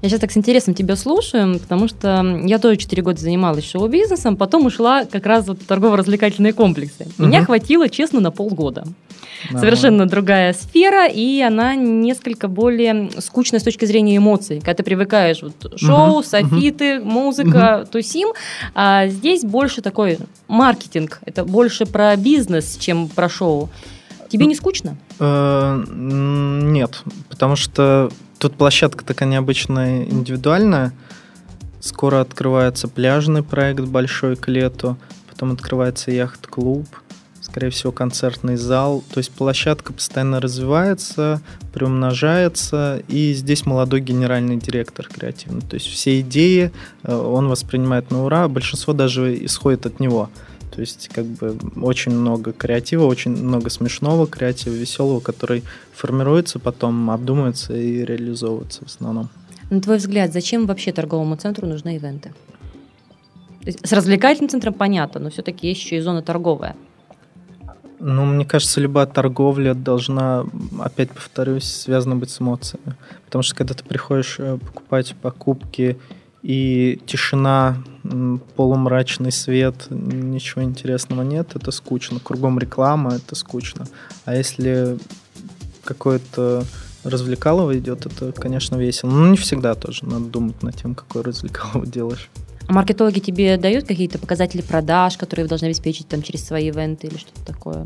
Я 0.01 0.07
сейчас 0.07 0.21
так 0.21 0.31
с 0.31 0.37
интересом 0.37 0.73
тебя 0.73 0.95
слушаю, 0.95 1.59
потому 1.59 1.89
что 1.89 2.23
я 2.45 2.57
тоже 2.57 2.77
4 2.77 3.03
года 3.03 3.19
занималась 3.19 3.69
шоу-бизнесом, 3.69 4.37
потом 4.37 4.65
ушла 4.65 5.03
как 5.03 5.25
раз 5.25 5.47
вот 5.47 5.61
в 5.61 5.65
торгово-развлекательные 5.65 6.53
комплексы. 6.53 7.07
Меня 7.17 7.39
Мгм. 7.39 7.47
хватило, 7.47 7.89
честно, 7.89 8.21
на 8.21 8.31
полгода. 8.31 8.85
Ага. 9.49 9.59
Совершенно 9.59 10.05
другая 10.05 10.53
сфера, 10.53 11.05
и 11.07 11.41
она 11.41 11.75
несколько 11.75 12.47
более 12.47 13.09
скучная 13.19 13.59
с 13.59 13.63
точки 13.63 13.83
зрения 13.83 14.15
эмоций. 14.15 14.59
Когда 14.59 14.75
ты 14.75 14.83
привыкаешь, 14.83 15.41
вот 15.41 15.77
шоу, 15.77 16.19
Мгм, 16.19 16.23
софиты, 16.23 16.99
музыка, 17.01 17.85
тусим, 17.91 18.29
а 18.75 19.07
здесь 19.07 19.43
больше 19.43 19.81
такой 19.81 20.17
маркетинг. 20.47 21.19
Это 21.25 21.43
больше 21.43 21.85
про 21.85 22.15
бизнес, 22.15 22.77
чем 22.77 23.09
про 23.09 23.27
шоу. 23.27 23.69
Тебе 24.29 24.45
не 24.45 24.55
скучно? 24.55 24.95
Э, 25.19 25.83
Нет, 25.89 27.03
потому 27.29 27.55
что 27.55 28.09
тут 28.37 28.55
площадка 28.55 29.03
такая 29.03 29.27
необычная, 29.27 30.05
индивидуальная. 30.05 30.93
Скоро 31.81 32.21
открывается 32.21 32.87
пляжный 32.87 33.41
проект 33.41 33.81
большой 33.81 34.35
к 34.35 34.47
лету, 34.47 34.97
потом 35.29 35.53
открывается 35.53 36.11
яхт-клуб, 36.11 36.85
скорее 37.41 37.69
всего, 37.69 37.91
концертный 37.91 38.57
зал. 38.57 39.03
То 39.13 39.19
есть 39.19 39.31
площадка 39.31 39.93
постоянно 39.93 40.39
развивается, 40.39 41.41
приумножается, 41.73 43.01
и 43.07 43.33
здесь 43.33 43.65
молодой 43.65 44.01
генеральный 44.01 44.57
директор 44.57 45.07
креативный. 45.07 45.61
То 45.61 45.75
есть 45.75 45.87
все 45.87 46.19
идеи 46.19 46.71
э, 47.03 47.15
он 47.15 47.47
воспринимает 47.47 48.11
на 48.11 48.25
ура, 48.25 48.47
большинство 48.47 48.93
даже 48.93 49.45
исходит 49.45 49.85
от 49.85 49.99
него. 49.99 50.29
То 50.71 50.81
есть, 50.81 51.09
как 51.09 51.25
бы 51.25 51.57
очень 51.81 52.11
много 52.11 52.51
креатива, 52.51 53.05
очень 53.05 53.31
много 53.31 53.69
смешного 53.69 54.27
креатива, 54.27 54.73
веселого, 54.73 55.19
который 55.19 55.63
формируется, 55.93 56.59
потом 56.59 57.09
обдумывается 57.09 57.75
и 57.75 58.05
реализовывается 58.05 58.85
в 58.85 58.87
основном. 58.87 59.29
На 59.69 59.81
твой 59.81 59.97
взгляд, 59.97 60.33
зачем 60.33 60.65
вообще 60.65 60.91
торговому 60.91 61.35
центру 61.35 61.67
нужны 61.67 61.95
ивенты? 61.95 62.33
Есть 63.61 63.87
с 63.87 63.91
развлекательным 63.91 64.49
центром 64.49 64.73
понятно, 64.73 65.19
но 65.19 65.29
все-таки 65.29 65.67
есть 65.67 65.81
еще 65.81 65.97
и 65.97 66.01
зона 66.01 66.21
торговая. 66.21 66.75
Ну, 67.99 68.25
мне 68.25 68.45
кажется, 68.45 68.79
любая 68.79 69.05
торговля 69.05 69.73
должна, 69.73 70.45
опять 70.79 71.11
повторюсь, 71.11 71.65
связана 71.65 72.15
быть 72.15 72.29
с 72.29 72.39
эмоциями. 72.39 72.95
Потому 73.25 73.43
что 73.43 73.55
когда 73.55 73.73
ты 73.73 73.83
приходишь 73.83 74.37
э, 74.39 74.57
покупать 74.57 75.13
покупки 75.21 75.97
и 76.41 77.01
тишина, 77.05 77.83
полумрачный 78.55 79.31
свет, 79.31 79.87
ничего 79.89 80.63
интересного 80.63 81.23
нет, 81.23 81.55
это 81.55 81.71
скучно. 81.71 82.19
Кругом 82.19 82.59
реклама, 82.59 83.15
это 83.15 83.35
скучно. 83.35 83.85
А 84.25 84.35
если 84.35 84.97
какое-то 85.83 86.63
развлекалово 87.03 87.77
идет, 87.77 88.05
это, 88.05 88.31
конечно, 88.31 88.75
весело. 88.75 89.09
Но 89.09 89.27
не 89.27 89.37
всегда 89.37 89.75
тоже. 89.75 90.05
Надо 90.05 90.25
думать 90.25 90.61
над 90.63 90.75
тем, 90.75 90.95
какое 90.95 91.23
развлекалово 91.23 91.85
делаешь. 91.87 92.29
А 92.67 92.73
маркетологи 92.73 93.19
тебе 93.19 93.57
дают 93.57 93.87
какие-то 93.87 94.19
показатели 94.19 94.61
продаж, 94.61 95.17
которые 95.17 95.45
вы 95.45 95.49
должны 95.49 95.65
обеспечить 95.65 96.07
там 96.07 96.21
через 96.21 96.45
свои 96.45 96.67
ивенты 96.67 97.07
или 97.07 97.17
что-то 97.17 97.43
такое? 97.43 97.85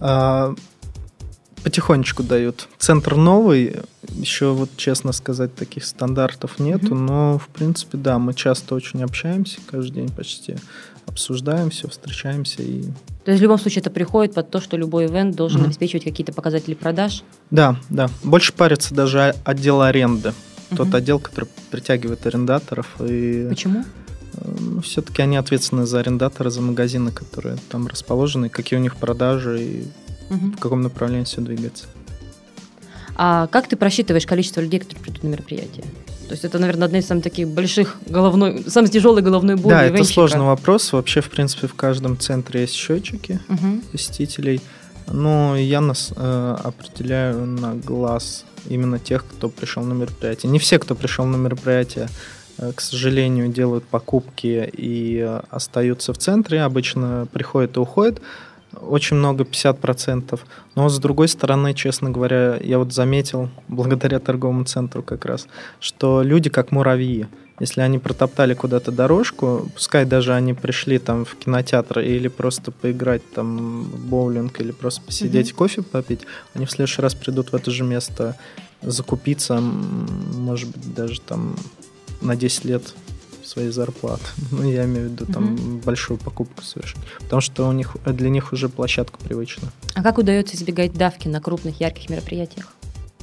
А, 0.00 0.54
потихонечку 1.66 2.22
дают. 2.22 2.68
Центр 2.78 3.16
новый, 3.16 3.74
еще 4.08 4.52
вот 4.52 4.70
честно 4.76 5.10
сказать, 5.10 5.52
таких 5.56 5.84
стандартов 5.84 6.60
нету, 6.60 6.94
Мгм. 6.94 7.06
но 7.06 7.38
в 7.38 7.48
принципе, 7.48 7.98
да, 7.98 8.20
мы 8.20 8.34
часто 8.34 8.76
очень 8.76 9.02
общаемся, 9.02 9.58
каждый 9.68 9.94
день 9.94 10.08
почти 10.10 10.54
обсуждаем 11.06 11.70
все, 11.70 11.88
встречаемся 11.88 12.62
и 12.62 12.82
То 13.24 13.32
есть 13.32 13.40
в 13.40 13.42
любом 13.42 13.58
случае 13.58 13.80
это 13.80 13.90
приходит 13.90 14.32
под 14.34 14.48
то, 14.48 14.60
что 14.60 14.76
любой 14.76 15.06
ивент 15.06 15.34
должен 15.34 15.58
Мгм. 15.58 15.66
обеспечивать 15.66 16.04
какие-то 16.04 16.32
показатели 16.32 16.74
продаж. 16.74 17.24
да, 17.50 17.76
да, 17.90 18.08
больше 18.22 18.52
парится 18.52 18.94
даже 18.94 19.34
отдел 19.44 19.82
аренды. 19.82 20.34
Тот 20.70 20.86
Мгм. 20.86 20.96
отдел, 20.96 21.18
который 21.18 21.48
притягивает 21.72 22.24
арендаторов, 22.26 22.86
и 23.00 23.46
Почему? 23.48 23.84
все-таки 24.84 25.20
они 25.22 25.36
ответственны 25.36 25.84
за 25.84 25.98
арендаторы, 25.98 26.50
за 26.50 26.60
магазины, 26.60 27.10
которые 27.10 27.56
там 27.70 27.88
расположены, 27.88 28.50
какие 28.50 28.78
у 28.78 28.82
них 28.82 28.94
продажи 28.96 29.60
и 29.62 29.84
Мгм. 30.28 30.52
в 30.52 30.58
каком 30.60 30.82
направлении 30.82 31.24
все 31.24 31.40
двигается. 31.40 31.86
А 33.16 33.46
как 33.46 33.68
ты 33.68 33.76
просчитываешь 33.76 34.26
количество 34.26 34.60
людей, 34.60 34.80
которые 34.80 35.02
придут 35.02 35.22
на 35.22 35.28
мероприятие? 35.28 35.84
То 36.26 36.32
есть 36.32 36.44
это, 36.44 36.58
наверное, 36.58 36.86
одна 36.86 36.98
из 36.98 37.06
самых 37.06 37.22
таких 37.24 37.48
больших 37.48 37.96
головной, 38.06 38.64
самой 38.66 38.90
тяжелой 38.90 39.22
головной 39.22 39.54
боли 39.54 39.72
да, 39.74 39.84
это 39.84 40.04
сложный 40.04 40.44
вопрос. 40.44 40.92
Вообще, 40.92 41.20
в 41.20 41.30
принципе, 41.30 41.68
в 41.68 41.74
каждом 41.74 42.18
центре 42.18 42.62
есть 42.62 42.74
счетчики 42.74 43.38
Мгм. 43.48 43.82
посетителей. 43.92 44.60
Но 45.08 45.56
я 45.56 45.80
нас 45.80 46.12
э, 46.16 46.56
определяю 46.64 47.46
на 47.46 47.74
глаз 47.74 48.44
именно 48.68 48.98
тех, 48.98 49.24
кто 49.24 49.48
пришел 49.48 49.84
на 49.84 49.92
мероприятие. 49.92 50.50
Не 50.50 50.58
все, 50.58 50.80
кто 50.80 50.96
пришел 50.96 51.24
на 51.26 51.36
мероприятие, 51.36 52.08
э, 52.58 52.72
к 52.74 52.80
сожалению, 52.80 53.46
делают 53.48 53.84
покупки 53.84 54.68
и 54.76 55.18
э, 55.20 55.40
остаются 55.48 56.12
в 56.12 56.18
центре. 56.18 56.62
Обычно 56.62 57.28
приходят 57.32 57.76
и 57.76 57.80
уходят. 57.80 58.20
Очень 58.80 59.16
много, 59.16 59.44
50%. 59.44 60.38
Но 60.74 60.88
с 60.88 60.98
другой 60.98 61.28
стороны, 61.28 61.74
честно 61.74 62.10
говоря, 62.10 62.58
я 62.62 62.78
вот 62.78 62.92
заметил, 62.92 63.48
благодаря 63.68 64.18
торговому 64.18 64.64
центру 64.64 65.02
как 65.02 65.24
раз, 65.24 65.46
что 65.80 66.22
люди 66.22 66.50
как 66.50 66.72
муравьи. 66.72 67.26
Если 67.58 67.80
они 67.80 67.98
протоптали 67.98 68.52
куда-то 68.52 68.92
дорожку, 68.92 69.70
пускай 69.74 70.04
даже 70.04 70.34
они 70.34 70.52
пришли 70.52 70.98
там 70.98 71.24
в 71.24 71.36
кинотеатр 71.36 72.00
или 72.00 72.28
просто 72.28 72.70
поиграть 72.70 73.22
там 73.32 73.84
в 73.84 74.06
боулинг 74.06 74.60
или 74.60 74.72
просто 74.72 75.00
посидеть 75.00 75.54
кофе 75.54 75.80
попить, 75.80 76.20
они 76.52 76.66
в 76.66 76.70
следующий 76.70 77.00
раз 77.00 77.14
придут 77.14 77.52
в 77.52 77.54
это 77.54 77.70
же 77.70 77.82
место 77.82 78.36
закупиться, 78.82 79.58
может 79.58 80.70
быть, 80.70 80.94
даже 80.94 81.20
там 81.22 81.56
на 82.20 82.36
10 82.36 82.64
лет 82.66 82.94
своей 83.56 83.70
зарплаты. 83.70 84.24
Ну, 84.52 84.70
я 84.70 84.84
имею 84.84 85.08
в 85.08 85.12
виду 85.12 85.26
там 85.32 85.80
большую 85.84 86.18
покупку 86.18 86.62
совершить. 86.62 86.98
Потому 87.20 87.40
что 87.40 87.68
у 87.68 87.72
них, 87.72 87.96
для 88.04 88.28
них 88.28 88.52
уже 88.52 88.68
площадка 88.68 89.18
привычна. 89.18 89.68
А 89.94 90.02
как 90.02 90.18
удается 90.18 90.56
избегать 90.56 90.92
давки 90.92 91.28
на 91.28 91.40
крупных 91.40 91.80
ярких 91.80 92.10
мероприятиях? 92.10 92.72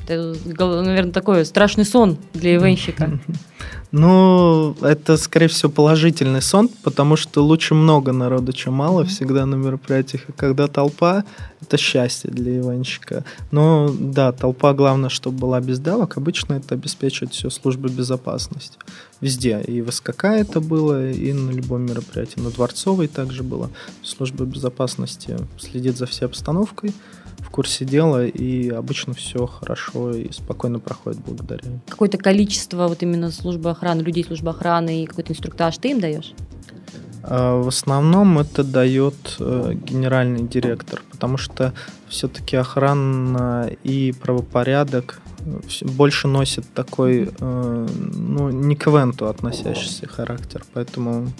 Это, 0.08 0.36
наверное, 0.46 1.14
такой 1.14 1.46
страшный 1.46 1.86
сон 1.86 2.18
для 2.34 2.56
ивенщика. 2.56 3.20
Ну, 3.94 4.76
это, 4.82 5.18
скорее 5.18 5.48
всего, 5.48 5.72
положительный 5.72 6.42
сон, 6.42 6.68
потому 6.82 7.16
что 7.16 7.46
лучше 7.46 7.76
много 7.76 8.12
народу, 8.12 8.52
чем 8.52 8.74
мало 8.74 9.06
всегда 9.06 9.46
на 9.46 9.54
мероприятиях. 9.54 10.30
И 10.30 10.32
когда 10.32 10.68
толпа, 10.68 11.24
это 11.62 11.78
счастье 11.78 12.32
для 12.32 12.58
ивенщика. 12.58 13.24
Но 13.52 13.94
да, 14.00 14.32
толпа, 14.32 14.74
главное, 14.74 15.10
чтобы 15.10 15.38
была 15.38 15.62
без 15.62 15.78
давок. 15.78 16.18
Обычно 16.18 16.56
это 16.56 16.74
обеспечивает 16.74 17.36
все 17.36 17.52
службы 17.52 17.88
безопасности. 17.88 18.80
Везде. 19.22 19.62
И 19.62 19.84
в 19.84 19.92
СКК 19.92 20.26
это 20.26 20.60
было, 20.60 21.12
и 21.12 21.32
на 21.32 21.52
любом 21.52 21.84
мероприятии. 21.86 22.40
На 22.40 22.50
Дворцовой 22.50 23.08
также 23.08 23.44
было. 23.44 23.70
Служба 24.02 24.46
безопасности 24.46 25.38
следит 25.60 26.00
за 26.00 26.08
всей 26.08 26.26
обстановкой 26.26 26.96
в 27.44 27.50
курсе 27.50 27.86
дела, 27.86 28.26
и 28.26 28.70
обычно 28.70 29.14
все 29.14 29.46
хорошо 29.46 30.12
и 30.12 30.32
спокойно 30.32 30.80
проходит 30.80 31.20
благодаря. 31.26 31.64
Какое-то 31.88 32.18
количество 32.18 32.88
вот 32.88 33.04
именно 33.04 33.32
службы 33.32 33.70
охраны, 33.70 34.02
людей 34.02 34.24
службы 34.24 34.50
охраны 34.52 35.04
и 35.04 35.06
какой-то 35.06 35.34
инструктаж 35.34 35.78
ты 35.78 35.92
им 35.92 36.00
даешь? 36.00 36.34
А, 37.24 37.62
В 37.62 37.68
основном 37.68 38.40
это 38.40 38.64
дает 38.64 39.38
э, 39.40 39.74
генеральный 39.74 40.44
директор, 40.44 41.02
потому 41.12 41.38
что 41.38 41.74
все-таки 42.10 42.56
охрана 42.56 43.70
и 43.84 44.14
правопорядок 44.22 45.22
э, 45.40 45.60
больше 45.82 46.28
носит 46.28 46.66
такой, 46.74 47.30
э, 47.40 47.88
ну, 48.16 48.50
не 48.50 48.76
к 48.76 48.88
ивенту 48.88 49.28
относящийся 49.28 50.08
характер, 50.08 50.64
поэтому 50.74 51.32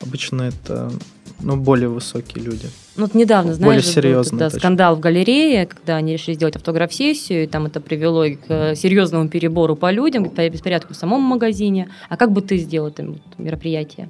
обычно 0.00 0.42
это 0.42 0.90
ну, 1.40 1.56
более 1.56 1.88
высокие 1.88 2.44
люди. 2.44 2.66
Ну, 2.96 3.02
вот 3.02 3.14
недавно, 3.14 3.52
Более 3.52 3.80
знаешь, 3.80 3.84
был 3.84 3.92
серьезно, 3.92 4.38
да, 4.38 4.44
точно. 4.46 4.58
скандал 4.58 4.96
в 4.96 5.00
галерее, 5.00 5.66
когда 5.66 5.96
они 5.96 6.14
решили 6.14 6.34
сделать 6.34 6.56
автограф-сессию, 6.56 7.44
и 7.44 7.46
там 7.46 7.66
это 7.66 7.80
привело 7.80 8.24
и 8.24 8.36
к 8.36 8.44
э, 8.48 8.74
серьезному 8.74 9.28
перебору 9.28 9.76
по 9.76 9.90
людям, 9.90 10.28
к 10.28 10.48
беспорядку 10.48 10.94
в 10.94 10.96
самом 10.96 11.20
магазине. 11.22 11.90
А 12.08 12.16
как 12.16 12.32
бы 12.32 12.40
ты 12.40 12.56
сделал 12.56 12.88
это 12.88 13.06
мероприятие? 13.36 14.08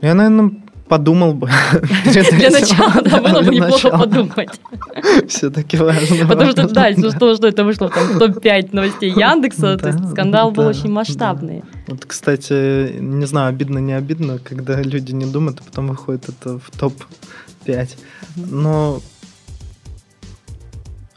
Я, 0.00 0.14
наверное, 0.14 0.52
подумал 0.88 1.34
бы. 1.34 1.48
Для 2.04 2.50
начала, 2.50 3.02
да, 3.02 3.20
было 3.20 3.42
бы 3.42 3.54
неплохо 3.54 3.90
подумать. 3.90 4.60
Все-таки 5.28 5.76
важно. 5.76 6.26
Потому 6.26 6.50
что 6.52 6.68
дальше, 6.68 7.10
что, 7.10 7.36
что 7.36 7.46
это 7.46 7.64
вышло 7.64 7.88
там 7.88 8.06
в 8.08 8.18
топ-5 8.18 8.70
новостей 8.72 9.10
Яндекса, 9.16 9.76
то 9.76 9.88
есть 9.88 10.00
Да, 10.00 10.10
скандал 10.10 10.50
был 10.50 10.64
да, 10.64 10.70
очень 10.70 10.84
да. 10.84 10.88
масштабный. 10.90 11.62
Вот, 11.86 12.04
кстати, 12.04 12.98
не 12.98 13.26
знаю, 13.26 13.50
обидно, 13.50 13.78
не 13.78 13.92
обидно, 13.92 14.38
когда 14.38 14.80
люди 14.82 15.12
не 15.12 15.26
думают, 15.26 15.60
а 15.60 15.64
потом 15.64 15.88
выходит 15.88 16.28
это 16.28 16.58
в 16.58 16.70
топ-5. 16.78 17.88
Но 18.36 19.00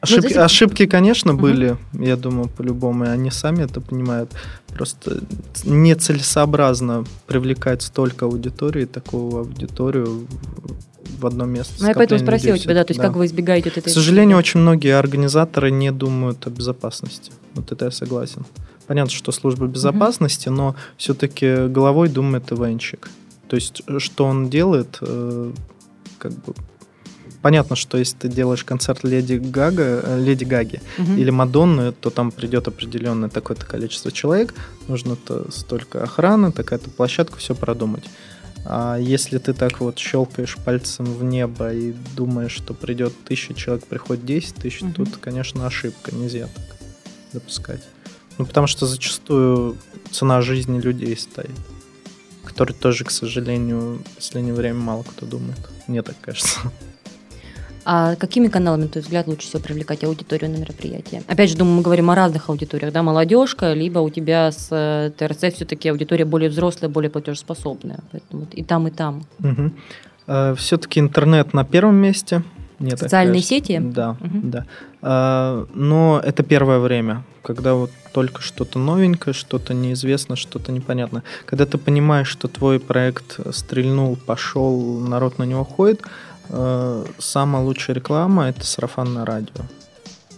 ошибки, 0.01 0.25
здесь- 0.25 0.37
ошибки, 0.37 0.85
конечно, 0.85 1.33
были, 1.33 1.77
я 1.93 2.17
думаю, 2.17 2.49
по-любому, 2.49 3.05
и 3.05 3.07
они 3.07 3.31
сами 3.31 3.63
это 3.63 3.81
понимают. 3.81 4.31
Просто 4.67 5.21
нецелесообразно 5.63 7.05
привлекать 7.27 7.81
столько 7.81 8.25
аудитории, 8.25 8.85
такую 8.85 9.37
аудиторию 9.37 10.27
в- 11.19 11.25
одно 11.25 11.45
место. 11.45 11.73
Ну, 11.79 11.87
я 11.87 11.93
поэтому 11.93 12.19
спросила 12.19 12.53
людей 12.53 12.63
тебя, 12.63 12.73
да, 12.73 12.83
то 12.83 12.91
есть 12.91 12.99
всё-таки, 12.99 13.13
как 13.13 13.17
вы 13.17 13.25
избегаете 13.25 13.69
вот 13.69 13.77
этой... 13.77 13.89
К 13.89 13.93
сожалению, 13.93 14.37
очень 14.37 14.59
многие 14.59 14.97
организаторы 14.97 15.69
не 15.71 15.91
думают 15.91 16.47
о 16.47 16.49
безопасности. 16.49 17.31
Вот 17.53 17.71
это 17.71 17.85
я 17.85 17.91
согласен. 17.91 18.45
понятно, 18.87 19.11
что 19.11 19.31
служба 19.31 19.67
безопасности, 19.67 20.47
mm-hmm. 20.47 20.51
но 20.51 20.75
все-таки 20.97 21.67
головой 21.67 22.09
думает 22.09 22.51
ивенчик. 22.51 23.09
То 23.47 23.55
есть, 23.55 23.83
что 23.99 24.25
он 24.25 24.49
делает, 24.49 24.97
э, 25.01 25.51
как 26.17 26.31
бы 26.33 26.53
понятно, 27.41 27.75
что 27.75 27.97
если 27.97 28.17
ты 28.17 28.27
делаешь 28.29 28.63
концерт 28.63 29.03
Леди 29.03 29.33
Гага, 29.35 30.01
э, 30.03 30.19
Леди 30.23 30.43
Гаги 30.43 30.81
угу. 30.97 31.13
или 31.13 31.29
Мадонны, 31.29 31.91
то 31.91 32.09
там 32.09 32.31
придет 32.31 32.67
определенное 32.67 33.29
такое-то 33.29 33.65
количество 33.65 34.11
человек, 34.11 34.53
нужно-то 34.87 35.51
столько 35.51 36.03
охраны, 36.03 36.51
такая-то 36.51 36.89
площадка, 36.89 37.37
все 37.37 37.55
продумать. 37.55 38.03
А 38.65 38.97
если 38.97 39.39
ты 39.39 39.53
так 39.53 39.79
вот 39.79 39.97
щелкаешь 39.97 40.55
пальцем 40.57 41.05
в 41.05 41.23
небо 41.23 41.73
и 41.73 41.93
думаешь, 42.15 42.51
что 42.51 42.73
придет 42.73 43.13
тысяча 43.25 43.53
человек, 43.55 43.85
приходит 43.85 44.25
10 44.25 44.55
тысяч, 44.55 44.81
угу. 44.83 44.93
тут, 44.93 45.17
конечно, 45.17 45.65
ошибка, 45.65 46.13
нельзя 46.13 46.47
так 46.47 46.77
допускать. 47.33 47.81
Ну, 48.37 48.45
потому 48.45 48.67
что 48.67 48.85
зачастую 48.85 49.77
цена 50.11 50.41
жизни 50.41 50.79
людей 50.79 51.15
стоит, 51.17 51.51
который 52.43 52.73
тоже, 52.73 53.03
к 53.03 53.11
сожалению, 53.11 53.99
в 53.99 54.15
последнее 54.15 54.53
время 54.53 54.79
мало 54.79 55.03
кто 55.03 55.25
думает. 55.25 55.59
Мне 55.87 56.01
так 56.01 56.15
кажется. 56.21 56.59
А 57.83 58.15
какими 58.15 58.47
каналами, 58.47 58.83
на 58.83 58.87
твой 58.87 59.01
взгляд, 59.01 59.27
лучше 59.27 59.47
всего 59.47 59.61
привлекать 59.61 60.03
аудиторию 60.03 60.51
на 60.51 60.57
мероприятие? 60.57 61.23
Опять 61.27 61.49
же, 61.49 61.57
думаю, 61.57 61.77
мы 61.77 61.81
говорим 61.81 62.09
о 62.09 62.15
разных 62.15 62.49
аудиториях, 62.49 62.93
да, 62.93 63.03
молодежка, 63.03 63.73
либо 63.73 63.99
у 63.99 64.09
тебя 64.09 64.51
с 64.51 64.67
э, 64.71 65.11
ТРЦ 65.17 65.55
все-таки 65.55 65.89
аудитория 65.89 66.25
более 66.25 66.49
взрослая, 66.49 66.89
более 66.89 67.09
платежеспособная. 67.09 67.99
Поэтому 68.11 68.47
и 68.51 68.63
там, 68.63 68.87
и 68.87 68.91
там. 68.91 69.23
Угу. 69.39 69.71
А, 70.27 70.55
все-таки 70.55 70.99
интернет 70.99 71.53
на 71.53 71.63
первом 71.63 71.95
месте. 71.95 72.43
Нет, 72.79 72.99
Социальные 72.99 73.41
сети? 73.41 73.79
Да, 73.79 74.17
угу. 74.19 74.39
да. 74.43 74.65
А, 75.01 75.67
но 75.73 76.21
это 76.23 76.43
первое 76.43 76.79
время, 76.79 77.23
когда 77.41 77.75
вот 77.75 77.91
только 78.13 78.41
что-то 78.41 78.79
новенькое, 78.79 79.33
что-то 79.33 79.73
неизвестно, 79.73 80.35
что-то 80.35 80.71
непонятно. 80.71 81.23
Когда 81.45 81.65
ты 81.65 81.77
понимаешь, 81.77 82.27
что 82.27 82.47
твой 82.47 82.79
проект 82.79 83.39
стрельнул, 83.55 84.15
пошел, 84.15 84.99
народ 84.99 85.37
на 85.37 85.43
него 85.43 85.63
ходит, 85.63 86.01
самая 86.51 87.63
лучшая 87.63 87.95
реклама 87.95 88.49
это 88.49 88.65
сарафанное 88.65 89.25
радио. 89.25 89.63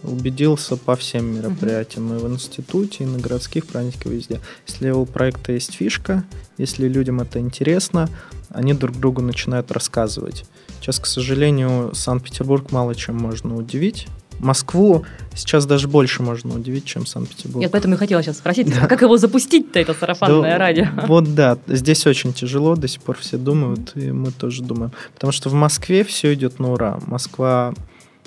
Убедился 0.02 0.76
по 0.76 0.96
всем 0.96 1.34
мероприятиям, 1.34 2.14
и 2.14 2.18
в 2.18 2.28
институте, 2.28 3.04
и 3.04 3.06
на 3.06 3.18
городских 3.18 3.66
праздниках, 3.66 4.12
везде. 4.12 4.40
Если 4.66 4.90
у 4.90 5.06
проекта 5.06 5.52
есть 5.52 5.74
фишка, 5.74 6.24
если 6.58 6.86
людям 6.88 7.20
это 7.20 7.40
интересно, 7.40 8.08
они 8.50 8.74
друг 8.74 8.98
другу 8.98 9.22
начинают 9.22 9.72
рассказывать. 9.72 10.44
Сейчас, 10.80 11.00
к 11.00 11.06
сожалению, 11.06 11.94
Санкт-Петербург 11.94 12.70
мало 12.70 12.94
чем 12.94 13.16
можно 13.16 13.56
удивить. 13.56 14.06
Москву 14.38 15.04
сейчас 15.34 15.66
даже 15.66 15.88
больше 15.88 16.22
можно 16.22 16.54
удивить, 16.54 16.84
чем 16.84 17.06
Санкт-Петербург. 17.06 17.62
Я 17.62 17.68
поэтому 17.68 17.94
и 17.94 17.96
хотела 17.96 18.22
сейчас 18.22 18.38
спросить, 18.38 18.72
да. 18.72 18.86
как 18.86 19.02
его 19.02 19.16
запустить-то, 19.16 19.78
это 19.78 19.94
сарафанное 19.94 20.52
да, 20.52 20.58
радио? 20.58 20.86
Вот 21.06 21.34
да, 21.34 21.58
здесь 21.66 22.06
очень 22.06 22.32
тяжело, 22.32 22.76
до 22.76 22.88
сих 22.88 23.02
пор 23.02 23.16
все 23.18 23.36
думают, 23.36 23.92
и 23.94 24.10
мы 24.10 24.30
тоже 24.30 24.62
думаем. 24.62 24.92
Потому 25.14 25.32
что 25.32 25.48
в 25.48 25.54
Москве 25.54 26.04
все 26.04 26.34
идет 26.34 26.58
на 26.58 26.72
ура. 26.72 27.00
Москва 27.06 27.74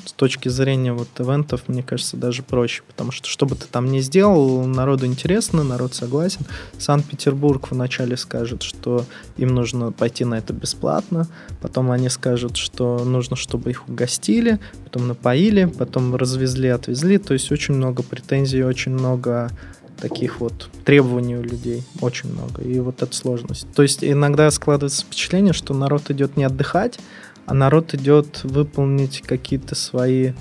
с 0.07 0.13
точки 0.13 0.49
зрения 0.49 0.93
вот 0.93 1.09
ивентов, 1.19 1.63
мне 1.67 1.83
кажется, 1.83 2.15
даже 2.17 2.41
проще, 2.41 2.83
потому 2.87 3.11
что 3.11 3.27
что 3.27 3.45
бы 3.45 3.55
ты 3.55 3.65
там 3.69 3.91
ни 3.91 3.99
сделал, 3.99 4.65
народу 4.65 5.05
интересно, 5.05 5.63
народ 5.63 5.93
согласен. 5.93 6.45
Санкт-Петербург 6.77 7.69
вначале 7.71 8.15
скажет, 8.15 8.63
что 8.63 9.05
им 9.35 9.49
нужно 9.49 9.91
пойти 9.91 10.23
на 10.23 10.35
это 10.35 10.53
бесплатно, 10.53 11.27
потом 11.61 11.91
они 11.91 12.09
скажут, 12.09 12.57
что 12.57 13.03
нужно, 13.03 13.35
чтобы 13.35 13.69
их 13.69 13.87
угостили, 13.89 14.59
потом 14.85 15.07
напоили, 15.07 15.65
потом 15.65 16.15
развезли, 16.15 16.69
отвезли, 16.69 17.17
то 17.17 17.33
есть 17.33 17.51
очень 17.51 17.73
много 17.73 18.01
претензий, 18.01 18.63
очень 18.63 18.93
много 18.93 19.51
таких 19.99 20.39
вот 20.39 20.69
требований 20.85 21.35
у 21.35 21.41
людей 21.41 21.83
очень 22.01 22.31
много. 22.31 22.61
И 22.61 22.79
вот 22.79 23.01
эта 23.01 23.15
сложность. 23.15 23.67
То 23.73 23.81
есть 23.81 24.03
иногда 24.03 24.49
складывается 24.51 25.03
впечатление, 25.03 25.53
что 25.53 25.73
народ 25.73 26.09
идет 26.11 26.37
не 26.37 26.43
отдыхать, 26.43 26.99
а 27.47 27.53
народ 27.53 27.93
идет 27.93 28.43
выполнить 28.43 29.21
какие-то 29.21 29.73
свои, 29.73 30.33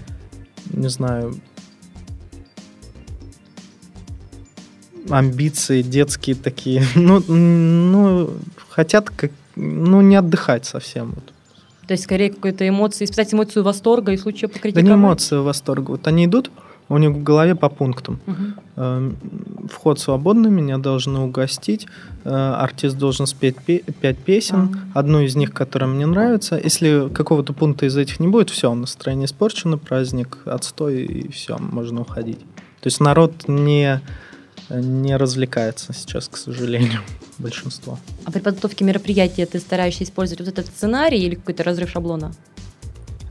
не 0.72 0.88
знаю, 0.88 1.36
амбиции 5.08 5.82
детские 5.82 6.34
такие. 6.34 6.82
Ну, 6.97 7.21
ну 7.21 8.30
хотят 8.69 9.10
как, 9.10 9.30
ну, 9.54 10.00
не 10.00 10.16
отдыхать 10.16 10.66
совсем. 10.66 11.12
Вот. 11.14 11.32
То 11.86 11.92
есть, 11.92 12.02
скорее, 12.02 12.30
какой-то 12.30 12.69
эмоции, 12.69 13.04
испытать 13.04 13.32
эмоцию 13.32 13.62
восторга 13.62 14.12
и 14.12 14.16
в 14.16 14.21
случае 14.21 14.49
покритиковать? 14.49 14.84
Да 14.84 14.90
не 14.90 15.00
эмоции 15.00 15.36
восторга. 15.36 15.92
Вот 15.92 16.08
они 16.08 16.25
идут, 16.25 16.50
у 16.88 16.99
них 16.99 17.10
в 17.10 17.23
голове 17.23 17.54
по 17.54 17.69
пунктам. 17.69 18.19
Угу. 18.26 19.16
Вход 19.70 19.98
свободный, 19.98 20.50
меня 20.50 20.78
должны 20.78 21.20
угостить. 21.20 21.86
Э, 22.24 22.54
артист 22.58 22.96
должен 22.96 23.26
спеть 23.26 23.56
пять 23.64 24.18
песен, 24.18 24.80
одну 24.94 25.20
из 25.20 25.36
них, 25.36 25.52
которая 25.52 25.88
мне 25.88 26.06
нравится. 26.06 26.60
Если 26.62 27.08
какого-то 27.12 27.52
пункта 27.52 27.86
из 27.86 27.96
этих 27.96 28.20
не 28.20 28.28
будет, 28.28 28.50
все, 28.50 28.72
настроение 28.74 29.26
испорчено, 29.26 29.78
праздник, 29.78 30.38
отстой, 30.44 31.02
и 31.02 31.30
все, 31.30 31.58
можно 31.58 32.00
уходить. 32.00 32.40
То 32.80 32.88
есть 32.88 33.00
народ 33.00 33.48
не, 33.48 34.00
не 34.70 35.16
развлекается 35.16 35.92
сейчас, 35.92 36.28
к 36.28 36.36
сожалению, 36.36 37.00
большинство. 37.38 37.98
А 38.24 38.30
при 38.30 38.40
подготовке 38.40 38.84
мероприятия 38.84 39.46
ты 39.46 39.58
стараешься 39.58 40.04
использовать 40.04 40.40
вот 40.40 40.48
этот 40.48 40.66
сценарий 40.66 41.20
или 41.20 41.34
какой-то 41.34 41.64
разрыв 41.64 41.90
шаблона? 41.90 42.32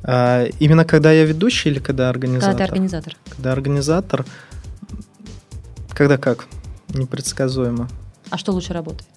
А, 0.07 0.45
именно 0.59 0.85
когда 0.85 1.11
я 1.11 1.25
ведущий 1.25 1.69
или 1.69 1.79
когда 1.79 2.09
организатор? 2.09 2.51
Когда 2.51 2.65
ты 2.65 2.71
организатор. 2.71 3.17
Когда 3.29 3.51
организатор, 3.51 4.25
когда 5.95 6.17
как, 6.17 6.45
непредсказуемо. 6.89 7.89
А 8.29 8.37
что 8.37 8.51
лучше 8.51 8.73
работает? 8.73 9.09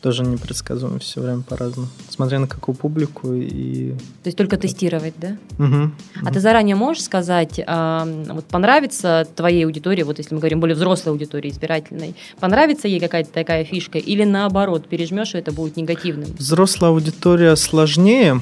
тоже 0.00 0.22
непредсказуемо, 0.22 1.00
все 1.00 1.20
время 1.20 1.42
по-разному. 1.42 1.88
Смотря 2.08 2.38
на 2.38 2.46
какую 2.46 2.74
публику 2.76 3.32
и... 3.32 3.92
То 4.22 4.26
есть 4.26 4.38
только 4.38 4.56
тестировать, 4.56 5.14
да? 5.18 5.36
Угу. 5.58 5.90
А 6.24 6.32
ты 6.32 6.40
заранее 6.40 6.76
можешь 6.76 7.02
сказать, 7.02 7.60
а, 7.66 8.06
вот 8.28 8.44
понравится 8.44 9.26
твоей 9.34 9.64
аудитории, 9.64 10.04
вот 10.04 10.18
если 10.18 10.34
мы 10.34 10.40
говорим 10.40 10.60
более 10.60 10.76
взрослой 10.76 11.10
аудитории, 11.10 11.50
избирательной, 11.50 12.14
понравится 12.38 12.86
ей 12.86 13.00
какая-то 13.00 13.32
такая 13.32 13.64
фишка 13.64 13.98
или 13.98 14.22
наоборот, 14.22 14.86
пережмешь, 14.86 15.34
и 15.34 15.38
это 15.38 15.50
будет 15.50 15.76
негативным? 15.76 16.28
Взрослая 16.38 16.90
аудитория 16.90 17.56
сложнее 17.56 18.40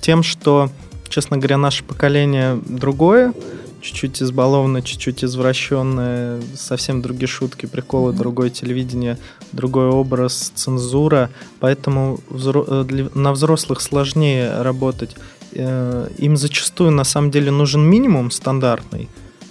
тем, 0.00 0.22
что, 0.22 0.70
честно 1.08 1.36
говоря, 1.36 1.58
наше 1.58 1.84
поколение 1.84 2.58
другое, 2.66 3.34
чуть-чуть 3.80 4.22
избалованное, 4.22 4.82
чуть-чуть 4.82 5.24
извращенное, 5.24 6.40
совсем 6.54 7.02
другие 7.02 7.28
шутки, 7.28 7.66
приколы, 7.66 8.12
mm-hmm. 8.12 8.16
другое 8.16 8.50
телевидение, 8.50 9.18
другой 9.52 9.88
образ, 9.88 10.52
цензура. 10.54 11.30
Поэтому 11.60 12.18
взро- 12.30 12.66
э, 12.68 13.08
на 13.14 13.32
взрослых 13.32 13.80
сложнее 13.80 14.62
работать. 14.62 15.16
Э, 15.52 16.08
им 16.18 16.36
зачастую 16.36 16.90
на 16.90 17.04
самом 17.04 17.30
деле 17.30 17.50
нужен 17.50 17.82
минимум 17.82 18.30
стандартный. 18.30 19.08